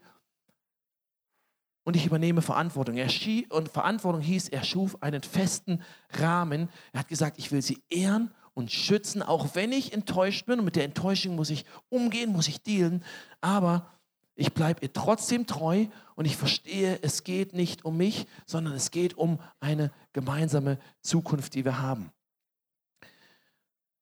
und 1.83 1.95
ich 1.95 2.05
übernehme 2.05 2.41
Verantwortung. 2.41 2.97
Er 2.97 3.09
und 3.49 3.69
Verantwortung 3.69 4.21
hieß, 4.21 4.49
er 4.49 4.63
schuf 4.63 5.01
einen 5.01 5.23
festen 5.23 5.81
Rahmen. 6.11 6.69
Er 6.93 7.01
hat 7.01 7.07
gesagt, 7.07 7.39
ich 7.39 7.51
will 7.51 7.61
sie 7.61 7.81
ehren 7.89 8.31
und 8.53 8.71
schützen, 8.71 9.23
auch 9.23 9.55
wenn 9.55 9.71
ich 9.71 9.93
enttäuscht 9.93 10.45
bin. 10.45 10.59
Und 10.59 10.65
mit 10.65 10.75
der 10.75 10.85
Enttäuschung 10.85 11.35
muss 11.35 11.49
ich 11.49 11.65
umgehen, 11.89 12.31
muss 12.31 12.47
ich 12.47 12.61
dealen. 12.61 13.03
Aber 13.39 13.87
ich 14.35 14.53
bleibe 14.53 14.81
ihr 14.81 14.93
trotzdem 14.93 15.47
treu 15.47 15.87
und 16.15 16.25
ich 16.25 16.37
verstehe, 16.37 16.99
es 17.01 17.23
geht 17.23 17.53
nicht 17.53 17.83
um 17.85 17.97
mich, 17.97 18.27
sondern 18.45 18.73
es 18.73 18.91
geht 18.91 19.17
um 19.17 19.39
eine 19.59 19.91
gemeinsame 20.13 20.77
Zukunft, 21.01 21.55
die 21.55 21.65
wir 21.65 21.79
haben. 21.79 22.11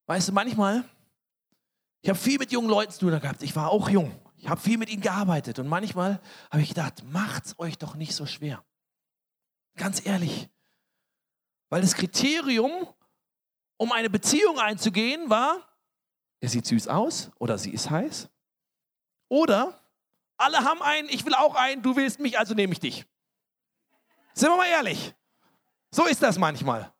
Weißt 0.07 0.29
du, 0.29 0.33
manchmal, 0.33 0.83
ich 2.01 2.09
habe 2.09 2.19
viel 2.19 2.39
mit 2.39 2.51
jungen 2.51 2.69
Leuten 2.69 2.91
zu 2.91 2.99
tun 2.99 3.19
gehabt. 3.19 3.43
Ich 3.43 3.55
war 3.55 3.69
auch 3.69 3.89
jung. 3.89 4.11
Ich 4.39 4.47
habe 4.47 4.61
viel 4.61 4.77
mit 4.77 4.89
ihnen 4.89 5.01
gearbeitet 5.01 5.59
und 5.59 5.67
manchmal 5.67 6.21
habe 6.49 6.61
ich 6.61 6.69
gedacht, 6.69 7.03
macht's 7.03 7.59
euch 7.59 7.77
doch 7.77 7.95
nicht 7.95 8.15
so 8.15 8.25
schwer. 8.25 8.63
Ganz 9.75 10.05
ehrlich. 10.05 10.49
Weil 11.69 11.81
das 11.81 11.93
Kriterium, 11.93 12.87
um 13.77 13.91
eine 13.91 14.09
Beziehung 14.09 14.57
einzugehen, 14.57 15.29
war, 15.29 15.67
er 16.39 16.47
sieht 16.47 16.65
süß 16.65 16.87
aus 16.87 17.31
oder 17.37 17.57
sie 17.57 17.71
ist 17.71 17.89
heiß. 17.89 18.29
Oder 19.27 19.77
alle 20.37 20.59
haben 20.59 20.81
einen, 20.81 21.09
ich 21.09 21.25
will 21.25 21.33
auch 21.33 21.55
einen, 21.55 21.81
du 21.81 21.97
willst 21.97 22.21
mich, 22.21 22.39
also 22.39 22.53
nehme 22.53 22.71
ich 22.71 22.79
dich. 22.79 23.05
Sind 24.33 24.49
wir 24.49 24.55
mal 24.55 24.67
ehrlich. 24.67 25.13
So 25.91 26.05
ist 26.05 26.23
das 26.23 26.37
manchmal. 26.37 26.93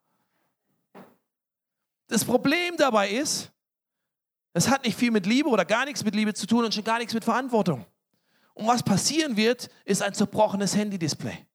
Das 2.06 2.22
Problem 2.22 2.76
dabei 2.76 3.08
ist, 3.08 3.50
es 4.52 4.68
hat 4.68 4.84
nicht 4.84 4.98
viel 4.98 5.10
mit 5.10 5.26
Liebe 5.26 5.48
oder 5.48 5.64
gar 5.64 5.84
nichts 5.84 6.04
mit 6.04 6.14
Liebe 6.14 6.34
zu 6.34 6.46
tun 6.46 6.64
und 6.64 6.74
schon 6.74 6.84
gar 6.84 6.98
nichts 6.98 7.14
mit 7.14 7.24
Verantwortung. 7.24 7.86
Und 8.54 8.66
was 8.66 8.82
passieren 8.82 9.36
wird, 9.36 9.70
ist 9.84 10.02
ein 10.02 10.12
zerbrochenes 10.12 10.76
Handy-Display. 10.76 11.46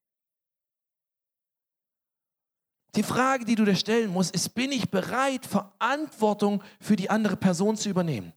Die 2.95 3.03
Frage, 3.03 3.43
die 3.43 3.55
du 3.55 3.65
dir 3.65 3.75
stellen 3.75 4.10
musst, 4.10 4.34
ist, 4.34 4.55
bin 4.55 4.71
ich 4.71 4.89
bereit, 4.89 5.45
Verantwortung 5.45 6.63
für 6.79 6.95
die 6.95 7.10
andere 7.10 7.36
Person 7.36 7.75
zu 7.75 7.89
übernehmen? 7.89 8.31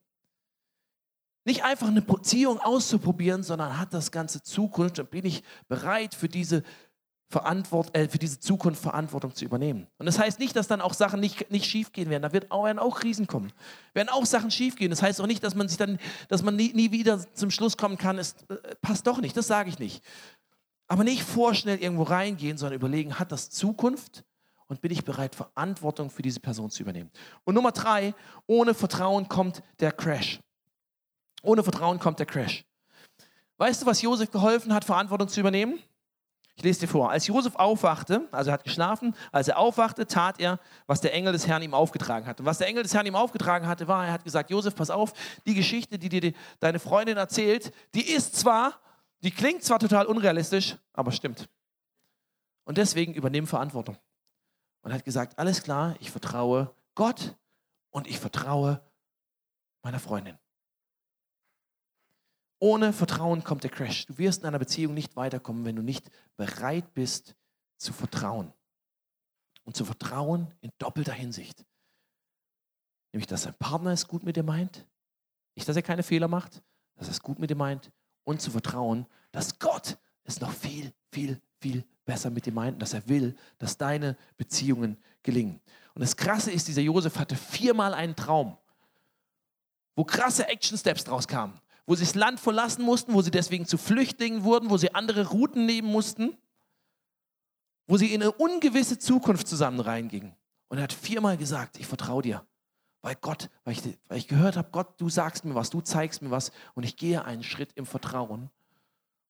Nicht 1.45 1.63
einfach 1.65 1.87
eine 1.87 2.03
Beziehung 2.03 2.59
auszuprobieren, 2.59 3.45
sondern 3.45 3.79
hat 3.79 3.95
das 3.95 4.11
Ganze 4.11 4.43
Zukunft 4.43 4.99
und 4.99 5.11
bin 5.11 5.25
ich 5.25 5.45
bereit, 5.69 6.15
für 6.15 6.29
diese 6.29 6.65
Verantwort 7.31 7.95
äh, 7.95 8.09
für 8.09 8.19
diese 8.19 8.41
Zukunft 8.41 8.83
Verantwortung 8.83 9.35
zu 9.35 9.45
übernehmen. 9.45 9.87
Und 9.99 10.07
das 10.07 10.19
heißt 10.19 10.39
nicht, 10.39 10.57
dass 10.57 10.67
dann 10.67 10.81
auch 10.81 10.95
Sachen 10.95 11.21
nicht, 11.21 11.51
nicht 11.51 11.67
schief 11.67 11.93
gehen 11.93 12.09
werden. 12.09 12.23
Da 12.23 12.33
wird 12.33 12.51
auch, 12.51 12.65
werden 12.65 12.79
auch 12.79 13.01
Krisen 13.01 13.27
kommen. 13.27 13.53
Werden 13.93 14.09
auch 14.09 14.25
Sachen 14.25 14.51
schief 14.51 14.77
gehen. 14.77 14.89
Das 14.89 15.03
heißt 15.03 15.21
auch 15.21 15.27
nicht, 15.27 15.45
dass 15.45 15.55
man 15.55 15.69
sich 15.69 15.77
dann, 15.77 15.99
dass 16.29 16.43
man 16.43 16.57
nie, 16.57 16.73
nie 16.73 16.91
wieder 16.91 17.21
zum 17.35 17.51
Schluss 17.51 17.77
kommen 17.77 17.99
kann, 17.99 18.19
es 18.19 18.35
äh, 18.49 18.75
passt 18.81 19.07
doch 19.07 19.21
nicht. 19.21 19.37
Das 19.37 19.47
sage 19.47 19.69
ich 19.69 19.79
nicht. 19.79 20.03
Aber 20.87 21.05
nicht 21.05 21.23
vorschnell 21.23 21.79
irgendwo 21.79 22.05
reingehen, 22.05 22.57
sondern 22.57 22.77
überlegen, 22.77 23.19
hat 23.19 23.31
das 23.31 23.51
Zukunft 23.51 24.25
und 24.67 24.81
bin 24.81 24.91
ich 24.91 25.05
bereit, 25.05 25.35
Verantwortung 25.35 26.09
für 26.09 26.23
diese 26.23 26.41
Person 26.41 26.71
zu 26.71 26.83
übernehmen. 26.83 27.11
Und 27.45 27.55
Nummer 27.55 27.73
drei, 27.73 28.15
ohne 28.47 28.73
Vertrauen 28.73 29.29
kommt 29.29 29.63
der 29.81 29.93
Crash. 29.93 30.41
Ohne 31.43 31.63
Vertrauen 31.63 31.99
kommt 31.99 32.19
der 32.19 32.27
Crash. 32.27 32.65
Weißt 33.59 33.83
du, 33.83 33.87
was 33.87 34.01
Josef 34.01 34.31
geholfen 34.31 34.73
hat, 34.73 34.85
Verantwortung 34.85 35.29
zu 35.29 35.41
übernehmen? 35.41 35.79
Ich 36.59 36.65
lese 36.65 36.81
dir 36.81 36.89
vor. 36.89 37.09
Als 37.09 37.29
Josef 37.29 37.55
aufwachte, 37.55 38.27
also 38.33 38.51
er 38.51 38.55
hat 38.55 38.65
geschlafen, 38.65 39.15
als 39.31 39.47
er 39.47 39.59
aufwachte, 39.59 40.09
tat 40.09 40.41
er, 40.41 40.59
was 40.89 41.01
der 41.01 41.15
Engel 41.15 41.33
des 41.33 41.47
Herrn 41.47 41.63
ihm 41.63 41.73
aufgetragen 41.73 42.27
hatte. 42.27 42.43
Und 42.43 42.47
was 42.47 42.59
der 42.59 42.67
Engel 42.67 42.83
des 42.83 42.93
Herrn 42.93 43.07
ihm 43.07 43.15
aufgetragen 43.15 43.69
hatte, 43.69 43.87
war, 43.87 44.05
er 44.05 44.13
hat 44.13 44.25
gesagt, 44.25 44.51
Josef, 44.51 44.75
pass 44.75 44.91
auf, 44.91 45.13
die 45.47 45.55
Geschichte, 45.55 46.01
die 46.01 46.09
dir 46.09 46.33
deine 46.59 46.81
Freundin 46.81 47.17
erzählt, 47.17 47.73
die 47.95 48.11
ist 48.11 48.35
zwar, 48.35 48.75
die 49.23 49.31
klingt 49.31 49.63
zwar 49.63 49.79
total 49.79 50.07
unrealistisch, 50.07 50.77
aber 50.95 51.13
stimmt. 51.13 51.49
Und 52.65 52.77
deswegen 52.77 53.15
übernimm 53.15 53.47
Verantwortung. 53.47 53.97
Und 54.83 54.91
er 54.91 54.97
hat 54.97 55.05
gesagt, 55.05 55.39
alles 55.39 55.63
klar, 55.63 55.95
ich 56.01 56.11
vertraue 56.11 56.75
Gott 56.97 57.37
und 57.91 58.09
ich 58.09 58.19
vertraue 58.19 58.81
meiner 59.85 60.01
Freundin. 60.01 60.37
Ohne 62.61 62.93
Vertrauen 62.93 63.45
kommt 63.45 63.63
der 63.63 63.71
Crash. 63.71 64.07
Du 64.07 64.19
wirst 64.19 64.41
in 64.41 64.47
einer 64.47 64.59
Beziehung 64.59 64.95
nicht 64.95 65.17
weiterkommen, 65.17 65.65
wenn 65.65 65.77
du 65.77 65.83
nicht 65.83 66.11
bereit 66.37 66.93
bist 66.95 67.37
zu 67.77 67.93
vertrauen. 67.93 68.53
Und 69.65 69.77
zu 69.77 69.85
vertrauen 69.85 70.53
in 70.61 70.73
doppelter 70.79 71.13
Hinsicht. 71.13 71.65
Nämlich, 73.13 73.27
dass 73.27 73.43
dein 73.43 73.55
Partner 73.55 73.93
es 73.93 74.09
gut 74.09 74.23
mit 74.23 74.37
dir 74.37 74.43
meint, 74.43 74.87
nicht, 75.55 75.69
dass 75.69 75.77
er 75.77 75.83
keine 75.83 76.03
Fehler 76.03 76.29
macht, 76.29 76.63
dass 76.97 77.09
er 77.09 77.13
es 77.13 77.23
gut 77.23 77.39
mit 77.39 77.51
dir 77.51 77.57
meint 77.57 77.93
und 78.25 78.41
zu 78.41 78.51
vertrauen, 78.51 79.07
dass 79.31 79.59
Gott 79.59 79.99
es 80.25 80.41
noch 80.41 80.53
viel, 80.53 80.93
viel, 81.13 81.41
viel 81.61 81.85
besser 82.05 82.31
mit 82.31 82.47
dir 82.47 82.53
meint 82.53 82.75
und 82.75 82.81
dass 82.81 82.95
er 82.95 83.09
will, 83.09 83.37
dass 83.59 83.77
deine 83.77 84.17
Beziehungen 84.37 84.99
gelingen. 85.23 85.61
Und 85.95 86.01
das 86.01 86.17
Krasse 86.17 86.51
ist, 86.51 86.69
dieser 86.69 86.83
Josef 86.83 87.19
hatte 87.19 87.37
viermal 87.37 87.95
einen 87.95 88.17
Traum, 88.17 88.57
wo 89.95 90.05
krasse 90.05 90.47
Action-Steps 90.49 91.05
draus 91.05 91.29
kamen 91.29 91.61
wo 91.89 91.95
sie 91.95 92.05
das 92.05 92.15
Land 92.15 92.39
verlassen 92.39 92.85
mussten, 92.85 93.15
wo 93.15 93.23
sie 93.23 93.31
deswegen 93.31 93.65
zu 93.65 93.79
Flüchtlingen 93.79 94.45
wurden, 94.45 94.69
wo 94.69 94.77
sie 94.77 94.95
andere 94.95 95.27
Routen 95.29 95.65
nehmen 95.65 95.89
mussten, 95.89 96.37
wo 97.87 97.97
sie 97.97 98.13
in 98.13 98.21
eine 98.21 98.31
ungewisse 98.31 98.99
Zukunft 98.99 99.49
zusammen 99.49 99.81
reingingen. 99.81 100.37
Und 100.69 100.77
er 100.77 100.83
hat 100.85 100.93
viermal 100.93 101.39
gesagt, 101.39 101.79
ich 101.79 101.87
vertraue 101.87 102.21
dir, 102.21 102.47
weil 103.01 103.15
Gott, 103.15 103.49
weil 103.65 103.73
ich, 103.73 103.83
weil 104.07 104.19
ich 104.19 104.29
gehört 104.29 104.59
habe, 104.59 104.69
Gott, 104.71 105.01
du 105.01 105.09
sagst 105.09 105.47
mir 105.47 105.55
was, 105.55 105.71
du 105.71 105.81
zeigst 105.81 106.21
mir 106.21 106.31
was 106.31 106.53
und 106.75 106.83
ich 106.83 106.99
gehe 106.99 107.25
einen 107.25 107.43
Schritt 107.43 107.73
im 107.75 107.87
Vertrauen 107.87 108.51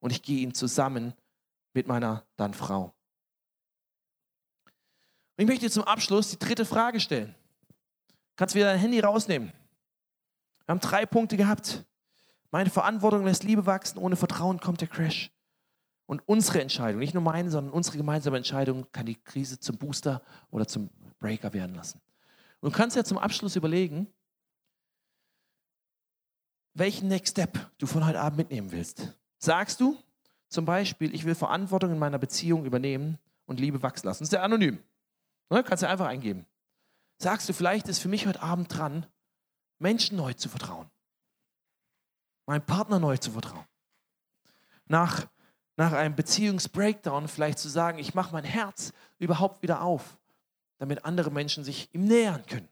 und 0.01 0.11
ich 0.11 0.23
gehe 0.23 0.41
ihn 0.41 0.53
zusammen 0.53 1.15
mit 1.75 1.87
meiner 1.87 2.27
dann 2.35 2.55
Frau. 2.55 2.93
Und 5.37 5.45
ich 5.45 5.47
möchte 5.47 5.71
zum 5.71 5.85
Abschluss 5.85 6.31
die 6.31 6.41
dritte 6.41 6.65
Frage 6.65 6.99
stellen. 6.99 7.37
Kannst 8.35 8.57
wieder 8.57 8.65
dein 8.65 8.81
Handy 8.81 8.99
rausnehmen. 8.99 9.53
Wir 10.67 10.73
haben 10.73 10.81
drei 10.81 11.07
Punkte 11.07 11.37
gehabt. 11.37 11.85
Meine 12.51 12.71
Verantwortung 12.71 13.25
lässt 13.25 13.45
Liebe 13.45 13.67
wachsen, 13.67 13.99
ohne 13.99 14.17
Vertrauen 14.17 14.61
kommt 14.61 14.81
der 14.81 14.89
Crash. 14.89 15.31
Und 16.07 16.27
unsere 16.27 16.63
Entscheidung, 16.63 17.01
nicht 17.01 17.13
nur 17.13 17.23
meine, 17.23 17.51
sondern 17.51 17.73
unsere 17.73 17.99
gemeinsame 17.99 18.39
Entscheidung 18.39 18.87
kann 18.93 19.05
die 19.05 19.17
Krise 19.17 19.61
zum 19.61 19.77
Booster 19.77 20.23
oder 20.51 20.67
zum 20.67 20.89
Breaker 21.19 21.53
werden 21.53 21.75
lassen. 21.75 22.01
Und 22.61 22.73
du 22.73 22.77
kannst 22.77 22.97
ja 22.97 23.05
zum 23.05 23.19
Abschluss 23.19 23.57
überlegen, 23.57 24.07
welchen 26.73 27.09
Next 27.09 27.33
Step 27.33 27.59
du 27.77 27.87
von 27.87 28.07
heute 28.07 28.21
Abend 28.21 28.39
mitnehmen 28.39 28.73
willst. 28.73 29.19
Sagst 29.39 29.81
du 29.81 29.99
zum 30.49 30.65
Beispiel, 30.65 31.15
ich 31.15 31.25
will 31.25 31.35
Verantwortung 31.35 31.93
in 31.93 31.99
meiner 31.99 32.19
Beziehung 32.19 32.65
übernehmen 32.65 33.19
und 33.45 33.61
Liebe 33.61 33.83
wachsen 33.83 34.07
lassen. 34.07 34.23
Das 34.23 34.29
ist 34.29 34.33
ja 34.33 34.43
anonym. 34.43 34.79
Ne? 35.51 35.63
Kannst 35.63 35.83
du 35.83 35.89
einfach 35.89 36.07
eingeben. 36.07 36.47
Sagst 37.19 37.49
du, 37.49 37.53
vielleicht 37.53 37.89
ist 37.89 37.99
für 37.99 38.09
mich 38.09 38.27
heute 38.27 38.41
Abend 38.41 38.75
dran, 38.75 39.05
Menschen 39.79 40.17
neu 40.17 40.33
zu 40.33 40.49
vertrauen 40.49 40.89
meinem 42.49 42.65
Partner 42.65 42.99
neu 42.99 43.19
zu 43.19 43.31
vertrauen. 43.31 43.67
Nach, 44.87 45.29
nach 45.77 45.93
einem 45.93 46.17
Beziehungsbreakdown 46.17 47.29
vielleicht 47.29 47.59
zu 47.59 47.69
sagen, 47.69 47.99
ich 47.99 48.15
mache 48.15 48.33
mein 48.33 48.45
Herz 48.45 48.93
überhaupt 49.19 49.63
wieder 49.63 49.83
auf, 49.83 50.19
damit 50.79 51.05
andere 51.05 51.31
Menschen 51.31 51.63
sich 51.63 51.95
ihm 51.95 52.05
nähern 52.05 52.45
können. 52.47 52.69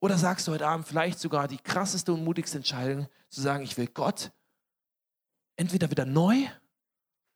Oder 0.00 0.18
sagst 0.18 0.48
du 0.48 0.52
heute 0.52 0.66
Abend 0.66 0.86
vielleicht 0.86 1.20
sogar 1.20 1.46
die 1.46 1.58
krasseste 1.58 2.12
und 2.12 2.24
mutigste 2.24 2.58
Entscheidung, 2.58 3.06
zu 3.28 3.40
sagen, 3.40 3.62
ich 3.62 3.76
will 3.76 3.86
Gott 3.86 4.32
entweder 5.56 5.90
wieder 5.90 6.06
neu 6.06 6.48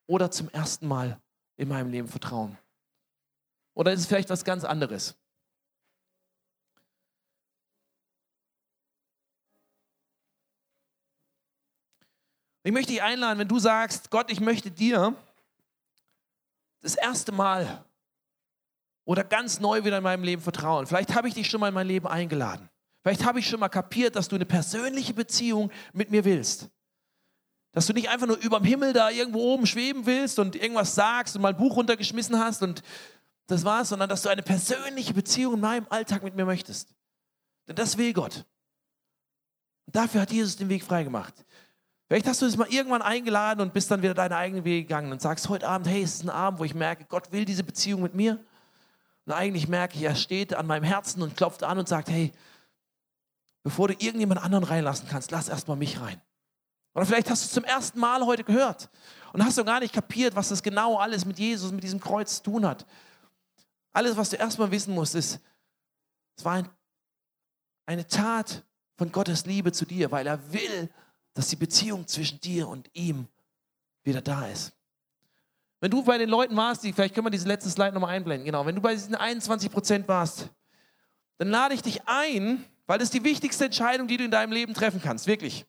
oder 0.06 0.30
zum 0.30 0.48
ersten 0.48 0.88
Mal 0.88 1.20
in 1.56 1.68
meinem 1.68 1.90
Leben 1.90 2.08
vertrauen. 2.08 2.58
Oder 3.74 3.92
ist 3.92 4.00
es 4.00 4.06
vielleicht 4.06 4.30
was 4.30 4.44
ganz 4.44 4.64
anderes? 4.64 5.16
Ich 12.64 12.72
möchte 12.72 12.92
dich 12.92 13.02
einladen, 13.02 13.38
wenn 13.38 13.48
du 13.48 13.58
sagst, 13.58 14.10
Gott, 14.10 14.30
ich 14.32 14.40
möchte 14.40 14.70
dir 14.70 15.14
das 16.80 16.94
erste 16.94 17.30
Mal 17.30 17.84
oder 19.04 19.22
ganz 19.22 19.60
neu 19.60 19.84
wieder 19.84 19.98
in 19.98 20.02
meinem 20.02 20.24
Leben 20.24 20.40
vertrauen. 20.40 20.86
Vielleicht 20.86 21.14
habe 21.14 21.28
ich 21.28 21.34
dich 21.34 21.48
schon 21.48 21.60
mal 21.60 21.68
in 21.68 21.74
mein 21.74 21.86
Leben 21.86 22.06
eingeladen. 22.06 22.70
Vielleicht 23.02 23.26
habe 23.26 23.38
ich 23.38 23.46
schon 23.46 23.60
mal 23.60 23.68
kapiert, 23.68 24.16
dass 24.16 24.28
du 24.28 24.36
eine 24.36 24.46
persönliche 24.46 25.12
Beziehung 25.12 25.70
mit 25.92 26.10
mir 26.10 26.24
willst. 26.24 26.70
Dass 27.72 27.86
du 27.86 27.92
nicht 27.92 28.08
einfach 28.08 28.26
nur 28.26 28.38
über 28.38 28.60
dem 28.60 28.64
Himmel 28.64 28.94
da 28.94 29.10
irgendwo 29.10 29.40
oben 29.40 29.66
schweben 29.66 30.06
willst 30.06 30.38
und 30.38 30.56
irgendwas 30.56 30.94
sagst 30.94 31.36
und 31.36 31.42
mal 31.42 31.48
ein 31.48 31.58
Buch 31.58 31.76
runtergeschmissen 31.76 32.38
hast 32.38 32.62
und 32.62 32.82
das 33.46 33.62
war's, 33.64 33.90
sondern 33.90 34.08
dass 34.08 34.22
du 34.22 34.30
eine 34.30 34.42
persönliche 34.42 35.12
Beziehung 35.12 35.54
in 35.54 35.60
meinem 35.60 35.86
Alltag 35.90 36.22
mit 36.22 36.34
mir 36.34 36.46
möchtest. 36.46 36.94
Denn 37.68 37.76
das 37.76 37.98
will 37.98 38.14
Gott. 38.14 38.46
Und 39.84 39.94
dafür 39.94 40.22
hat 40.22 40.32
Jesus 40.32 40.56
den 40.56 40.70
Weg 40.70 40.82
freigemacht. 40.82 41.34
Vielleicht 42.08 42.26
hast 42.26 42.42
du 42.42 42.46
es 42.46 42.56
mal 42.56 42.68
irgendwann 42.68 43.02
eingeladen 43.02 43.60
und 43.60 43.72
bist 43.72 43.90
dann 43.90 44.02
wieder 44.02 44.14
deine 44.14 44.36
eigenen 44.36 44.64
Wege 44.64 44.82
gegangen 44.82 45.10
und 45.10 45.22
sagst 45.22 45.48
heute 45.48 45.66
Abend, 45.66 45.88
hey, 45.88 46.02
es 46.02 46.16
ist 46.16 46.24
ein 46.24 46.30
Abend, 46.30 46.60
wo 46.60 46.64
ich 46.64 46.74
merke, 46.74 47.06
Gott 47.06 47.32
will 47.32 47.44
diese 47.44 47.64
Beziehung 47.64 48.02
mit 48.02 48.14
mir. 48.14 48.38
Und 49.24 49.32
eigentlich 49.32 49.68
merke 49.68 49.96
ich, 49.96 50.02
er 50.02 50.14
steht 50.14 50.54
an 50.54 50.66
meinem 50.66 50.84
Herzen 50.84 51.22
und 51.22 51.36
klopft 51.36 51.62
an 51.62 51.78
und 51.78 51.88
sagt, 51.88 52.10
hey, 52.10 52.32
bevor 53.62 53.88
du 53.88 53.94
irgendjemand 53.94 54.42
anderen 54.42 54.64
reinlassen 54.64 55.08
kannst, 55.08 55.30
lass 55.30 55.48
erstmal 55.48 55.78
mich 55.78 55.98
rein. 55.98 56.20
Oder 56.94 57.06
vielleicht 57.06 57.30
hast 57.30 57.42
du 57.42 57.46
es 57.46 57.52
zum 57.52 57.64
ersten 57.64 57.98
Mal 57.98 58.24
heute 58.24 58.44
gehört 58.44 58.90
und 59.32 59.44
hast 59.44 59.58
du 59.58 59.64
gar 59.64 59.80
nicht 59.80 59.94
kapiert, 59.94 60.36
was 60.36 60.50
das 60.50 60.62
genau 60.62 60.98
alles 60.98 61.24
mit 61.24 61.38
Jesus, 61.38 61.72
mit 61.72 61.82
diesem 61.82 62.00
Kreuz 62.00 62.36
zu 62.36 62.42
tun 62.44 62.66
hat. 62.66 62.86
Alles, 63.92 64.16
was 64.16 64.30
du 64.30 64.36
erstmal 64.36 64.70
wissen 64.70 64.94
musst, 64.94 65.14
ist, 65.14 65.40
es 66.36 66.44
war 66.44 66.54
ein, 66.54 66.68
eine 67.86 68.06
Tat 68.06 68.62
von 68.96 69.10
Gottes 69.10 69.46
Liebe 69.46 69.72
zu 69.72 69.86
dir, 69.86 70.10
weil 70.10 70.26
er 70.26 70.52
will, 70.52 70.90
dass 71.34 71.48
die 71.48 71.56
Beziehung 71.56 72.06
zwischen 72.06 72.40
dir 72.40 72.68
und 72.68 72.88
ihm 72.94 73.26
wieder 74.04 74.22
da 74.22 74.46
ist. 74.46 74.72
Wenn 75.80 75.90
du 75.90 76.02
bei 76.02 76.16
den 76.16 76.30
Leuten 76.30 76.56
warst, 76.56 76.82
die, 76.82 76.92
vielleicht 76.92 77.14
können 77.14 77.26
wir 77.26 77.30
diese 77.30 77.48
letzte 77.48 77.68
Slide 77.68 77.92
nochmal 77.92 78.14
einblenden, 78.14 78.46
genau, 78.46 78.64
wenn 78.64 78.74
du 78.74 78.80
bei 78.80 78.94
diesen 78.94 79.14
21 79.14 79.70
Prozent 79.70 80.08
warst, 80.08 80.48
dann 81.38 81.48
lade 81.48 81.74
ich 81.74 81.82
dich 81.82 82.00
ein, 82.06 82.64
weil 82.86 82.98
das 82.98 83.06
ist 83.06 83.14
die 83.14 83.24
wichtigste 83.24 83.66
Entscheidung, 83.66 84.06
die 84.06 84.16
du 84.16 84.24
in 84.24 84.30
deinem 84.30 84.52
Leben 84.52 84.72
treffen 84.72 85.02
kannst, 85.02 85.26
wirklich. 85.26 85.66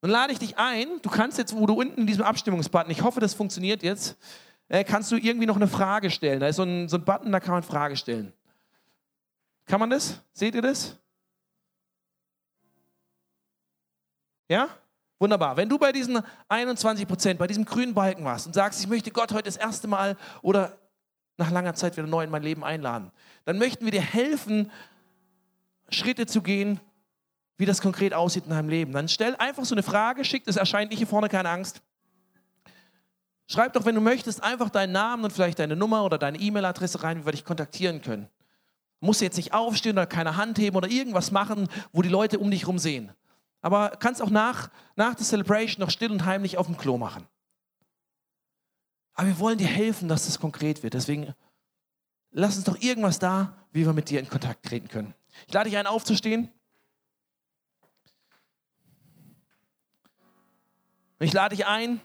Dann 0.00 0.10
lade 0.10 0.32
ich 0.32 0.38
dich 0.38 0.58
ein, 0.58 0.88
du 1.02 1.10
kannst 1.10 1.38
jetzt, 1.38 1.54
wo 1.54 1.66
du 1.66 1.74
unten 1.74 2.02
in 2.02 2.06
diesem 2.06 2.24
Abstimmungsbutton, 2.24 2.90
ich 2.90 3.02
hoffe, 3.02 3.20
das 3.20 3.34
funktioniert 3.34 3.82
jetzt, 3.82 4.16
äh, 4.68 4.84
kannst 4.84 5.12
du 5.12 5.16
irgendwie 5.16 5.46
noch 5.46 5.56
eine 5.56 5.68
Frage 5.68 6.10
stellen. 6.10 6.40
Da 6.40 6.48
ist 6.48 6.56
so 6.56 6.62
ein, 6.62 6.88
so 6.88 6.96
ein 6.96 7.04
Button, 7.04 7.32
da 7.32 7.40
kann 7.40 7.52
man 7.52 7.62
Frage 7.62 7.96
stellen. 7.96 8.32
Kann 9.66 9.80
man 9.80 9.90
das? 9.90 10.20
Seht 10.32 10.54
ihr 10.54 10.62
das? 10.62 10.98
Ja? 14.50 14.68
Wunderbar. 15.20 15.56
Wenn 15.56 15.68
du 15.68 15.78
bei 15.78 15.92
diesen 15.92 16.20
21 16.48 17.06
Prozent, 17.06 17.38
bei 17.38 17.46
diesem 17.46 17.64
grünen 17.64 17.94
Balken 17.94 18.24
warst 18.24 18.48
und 18.48 18.52
sagst, 18.52 18.80
ich 18.80 18.88
möchte 18.88 19.12
Gott 19.12 19.32
heute 19.32 19.44
das 19.44 19.56
erste 19.56 19.86
Mal 19.86 20.16
oder 20.42 20.76
nach 21.36 21.52
langer 21.52 21.74
Zeit 21.74 21.96
wieder 21.96 22.08
neu 22.08 22.24
in 22.24 22.30
mein 22.30 22.42
Leben 22.42 22.64
einladen, 22.64 23.12
dann 23.44 23.58
möchten 23.58 23.84
wir 23.84 23.92
dir 23.92 24.02
helfen, 24.02 24.72
Schritte 25.88 26.26
zu 26.26 26.42
gehen, 26.42 26.80
wie 27.58 27.66
das 27.66 27.80
konkret 27.80 28.12
aussieht 28.12 28.44
in 28.44 28.50
deinem 28.50 28.68
Leben. 28.68 28.92
Dann 28.92 29.08
stell 29.08 29.36
einfach 29.36 29.64
so 29.64 29.74
eine 29.74 29.84
Frage, 29.84 30.24
schick 30.24 30.44
das 30.44 30.56
erscheint 30.56 30.90
nicht 30.90 30.98
hier 30.98 31.06
vorne, 31.06 31.28
keine 31.28 31.48
Angst. 31.48 31.80
Schreib 33.46 33.72
doch, 33.74 33.84
wenn 33.84 33.94
du 33.94 34.00
möchtest, 34.00 34.42
einfach 34.42 34.70
deinen 34.70 34.92
Namen 34.92 35.22
und 35.22 35.32
vielleicht 35.32 35.60
deine 35.60 35.76
Nummer 35.76 36.04
oder 36.04 36.18
deine 36.18 36.38
E-Mail-Adresse 36.38 37.04
rein, 37.04 37.20
wie 37.20 37.26
wir 37.26 37.32
dich 37.32 37.44
kontaktieren 37.44 38.02
können. 38.02 38.28
Du 39.00 39.12
jetzt 39.12 39.36
nicht 39.36 39.52
aufstehen 39.52 39.92
oder 39.92 40.06
keine 40.06 40.36
Hand 40.36 40.58
heben 40.58 40.76
oder 40.76 40.88
irgendwas 40.88 41.30
machen, 41.30 41.68
wo 41.92 42.02
die 42.02 42.08
Leute 42.08 42.38
um 42.40 42.50
dich 42.50 42.62
herum 42.62 42.78
sehen. 42.78 43.12
Aber 43.60 43.90
kannst 43.90 44.22
auch 44.22 44.30
nach, 44.30 44.70
nach 44.96 45.14
der 45.14 45.26
Celebration 45.26 45.80
noch 45.80 45.90
still 45.90 46.10
und 46.10 46.24
heimlich 46.24 46.56
auf 46.56 46.66
dem 46.66 46.76
Klo 46.76 46.96
machen. 46.98 47.26
Aber 49.14 49.28
wir 49.28 49.38
wollen 49.38 49.58
dir 49.58 49.66
helfen, 49.66 50.08
dass 50.08 50.26
das 50.26 50.40
konkret 50.40 50.82
wird. 50.82 50.94
Deswegen 50.94 51.34
lass 52.30 52.56
uns 52.56 52.64
doch 52.64 52.80
irgendwas 52.80 53.18
da, 53.18 53.56
wie 53.72 53.84
wir 53.84 53.92
mit 53.92 54.08
dir 54.08 54.20
in 54.20 54.28
Kontakt 54.28 54.64
treten 54.64 54.88
können. 54.88 55.14
Ich 55.46 55.52
lade 55.52 55.68
dich 55.68 55.78
ein, 55.78 55.86
aufzustehen. 55.86 56.50
Ich 61.18 61.34
lade 61.34 61.54
dich 61.54 61.66
ein, 61.66 62.00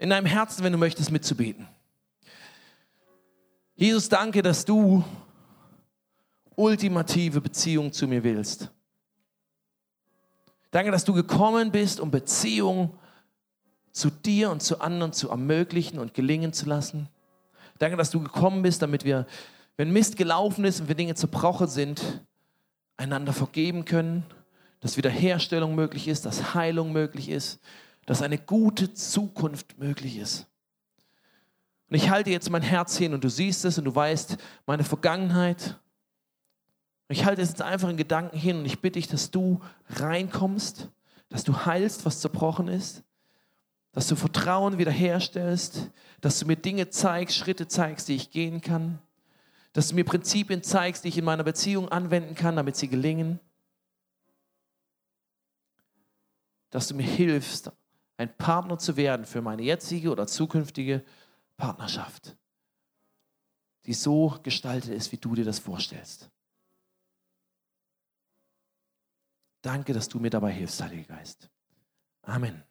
in 0.00 0.10
deinem 0.10 0.26
Herzen, 0.26 0.64
wenn 0.64 0.72
du 0.72 0.78
möchtest, 0.78 1.10
mitzubeten. 1.10 1.66
Jesus, 3.74 4.08
danke, 4.10 4.42
dass 4.42 4.64
du 4.64 5.02
ultimative 6.56 7.40
Beziehung 7.40 7.92
zu 7.92 8.06
mir 8.06 8.22
willst. 8.22 8.70
Danke, 10.70 10.90
dass 10.90 11.04
du 11.04 11.12
gekommen 11.12 11.72
bist, 11.72 12.00
um 12.00 12.10
Beziehung 12.10 12.94
zu 13.92 14.10
dir 14.10 14.50
und 14.50 14.62
zu 14.62 14.80
anderen 14.80 15.12
zu 15.12 15.30
ermöglichen 15.30 15.98
und 15.98 16.14
gelingen 16.14 16.52
zu 16.52 16.66
lassen. 16.66 17.08
Danke, 17.78 17.96
dass 17.96 18.10
du 18.10 18.20
gekommen 18.20 18.62
bist, 18.62 18.82
damit 18.82 19.04
wir, 19.04 19.26
wenn 19.76 19.90
Mist 19.90 20.16
gelaufen 20.16 20.64
ist 20.64 20.80
und 20.80 20.88
wir 20.88 20.94
Dinge 20.94 21.14
zerbrochen 21.14 21.66
sind, 21.66 22.22
einander 22.96 23.32
vergeben 23.32 23.84
können, 23.84 24.24
dass 24.80 24.96
Wiederherstellung 24.96 25.74
möglich 25.74 26.06
ist, 26.06 26.24
dass 26.24 26.54
Heilung 26.54 26.92
möglich 26.92 27.28
ist, 27.28 27.60
dass 28.06 28.22
eine 28.22 28.38
gute 28.38 28.94
Zukunft 28.94 29.78
möglich 29.78 30.18
ist. 30.18 30.46
Und 31.88 31.96
ich 31.96 32.10
halte 32.10 32.30
jetzt 32.30 32.50
mein 32.50 32.62
Herz 32.62 32.96
hin 32.96 33.14
und 33.14 33.24
du 33.24 33.28
siehst 33.28 33.64
es 33.64 33.76
und 33.78 33.84
du 33.84 33.94
weißt 33.94 34.36
meine 34.66 34.84
Vergangenheit. 34.84 35.79
Ich 37.10 37.24
halte 37.24 37.42
es 37.42 37.48
jetzt 37.48 37.62
einfach 37.62 37.88
in 37.88 37.96
Gedanken 37.96 38.36
hin 38.36 38.58
und 38.58 38.66
ich 38.66 38.80
bitte 38.80 39.00
dich, 39.00 39.08
dass 39.08 39.32
du 39.32 39.60
reinkommst, 39.88 40.88
dass 41.28 41.42
du 41.42 41.66
heilst, 41.66 42.06
was 42.06 42.20
zerbrochen 42.20 42.68
ist, 42.68 43.02
dass 43.90 44.06
du 44.06 44.14
Vertrauen 44.14 44.78
wiederherstellst, 44.78 45.90
dass 46.20 46.38
du 46.38 46.46
mir 46.46 46.54
Dinge 46.54 46.88
zeigst, 46.90 47.36
Schritte 47.36 47.66
zeigst, 47.66 48.06
die 48.06 48.14
ich 48.14 48.30
gehen 48.30 48.60
kann, 48.60 49.00
dass 49.72 49.88
du 49.88 49.96
mir 49.96 50.04
Prinzipien 50.04 50.62
zeigst, 50.62 51.02
die 51.02 51.08
ich 51.08 51.18
in 51.18 51.24
meiner 51.24 51.42
Beziehung 51.42 51.88
anwenden 51.88 52.36
kann, 52.36 52.54
damit 52.54 52.76
sie 52.76 52.86
gelingen, 52.86 53.40
dass 56.70 56.86
du 56.86 56.94
mir 56.94 57.02
hilfst, 57.02 57.72
ein 58.18 58.36
Partner 58.36 58.78
zu 58.78 58.96
werden 58.96 59.26
für 59.26 59.42
meine 59.42 59.62
jetzige 59.62 60.12
oder 60.12 60.28
zukünftige 60.28 61.02
Partnerschaft, 61.56 62.36
die 63.86 63.94
so 63.94 64.38
gestaltet 64.44 64.92
ist, 64.92 65.10
wie 65.10 65.18
du 65.18 65.34
dir 65.34 65.44
das 65.44 65.58
vorstellst. 65.58 66.30
Danke, 69.62 69.92
dass 69.92 70.08
du 70.08 70.18
mir 70.18 70.30
dabei 70.30 70.52
hilfst, 70.52 70.82
Heiliger 70.82 71.14
Geist. 71.14 71.50
Amen. 72.22 72.62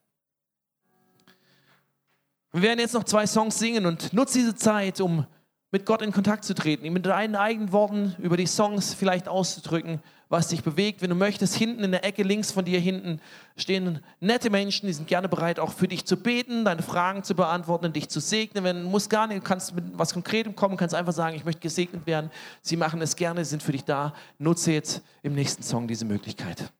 Wir 2.51 2.63
werden 2.63 2.79
jetzt 2.79 2.93
noch 2.93 3.03
zwei 3.03 3.27
Songs 3.27 3.59
singen 3.59 3.85
und 3.85 4.11
nutze 4.11 4.39
diese 4.39 4.55
Zeit, 4.55 5.01
um 5.01 5.25
mit 5.71 5.85
Gott 5.85 6.01
in 6.01 6.11
Kontakt 6.11 6.45
zu 6.45 6.55
treten, 6.55 6.83
ihm 6.83 6.93
mit 6.93 7.05
deinen 7.05 7.35
eigenen 7.35 7.71
Worten 7.71 8.15
über 8.17 8.37
die 8.37 8.47
Songs 8.47 8.95
vielleicht 8.95 9.27
auszudrücken, 9.27 10.01
was 10.27 10.47
dich 10.47 10.63
bewegt. 10.63 11.03
Wenn 11.03 11.11
du 11.11 11.15
möchtest, 11.15 11.53
hinten 11.55 11.83
in 11.83 11.91
der 11.91 12.03
Ecke 12.03 12.23
links 12.23 12.51
von 12.51 12.65
dir 12.65 12.79
hinten 12.79 13.21
stehen 13.55 13.99
nette 14.19 14.49
Menschen, 14.49 14.87
die 14.87 14.93
sind 14.93 15.07
gerne 15.07 15.29
bereit, 15.29 15.59
auch 15.59 15.73
für 15.73 15.87
dich 15.87 16.05
zu 16.05 16.17
beten, 16.17 16.65
deine 16.65 16.81
Fragen 16.81 17.23
zu 17.23 17.35
beantworten, 17.35 17.93
dich 17.93 18.09
zu 18.09 18.19
segnen. 18.19 18.63
Wenn 18.63 18.81
du 18.81 18.89
musst 18.89 19.11
gar 19.11 19.27
nicht, 19.27 19.41
du 19.41 19.43
kannst 19.43 19.75
mit 19.75 19.85
was 19.93 20.13
Konkretem 20.13 20.55
kommen, 20.55 20.75
kannst 20.75 20.95
einfach 20.95 21.13
sagen, 21.13 21.35
ich 21.35 21.45
möchte 21.45 21.61
gesegnet 21.61 22.07
werden. 22.07 22.31
Sie 22.63 22.75
machen 22.75 22.99
es 23.01 23.15
gerne, 23.15 23.45
sind 23.45 23.61
für 23.61 23.71
dich 23.71 23.85
da. 23.85 24.15
Nutze 24.39 24.71
jetzt 24.71 25.03
im 25.21 25.35
nächsten 25.35 25.61
Song 25.61 25.87
diese 25.87 26.05
Möglichkeit. 26.05 26.71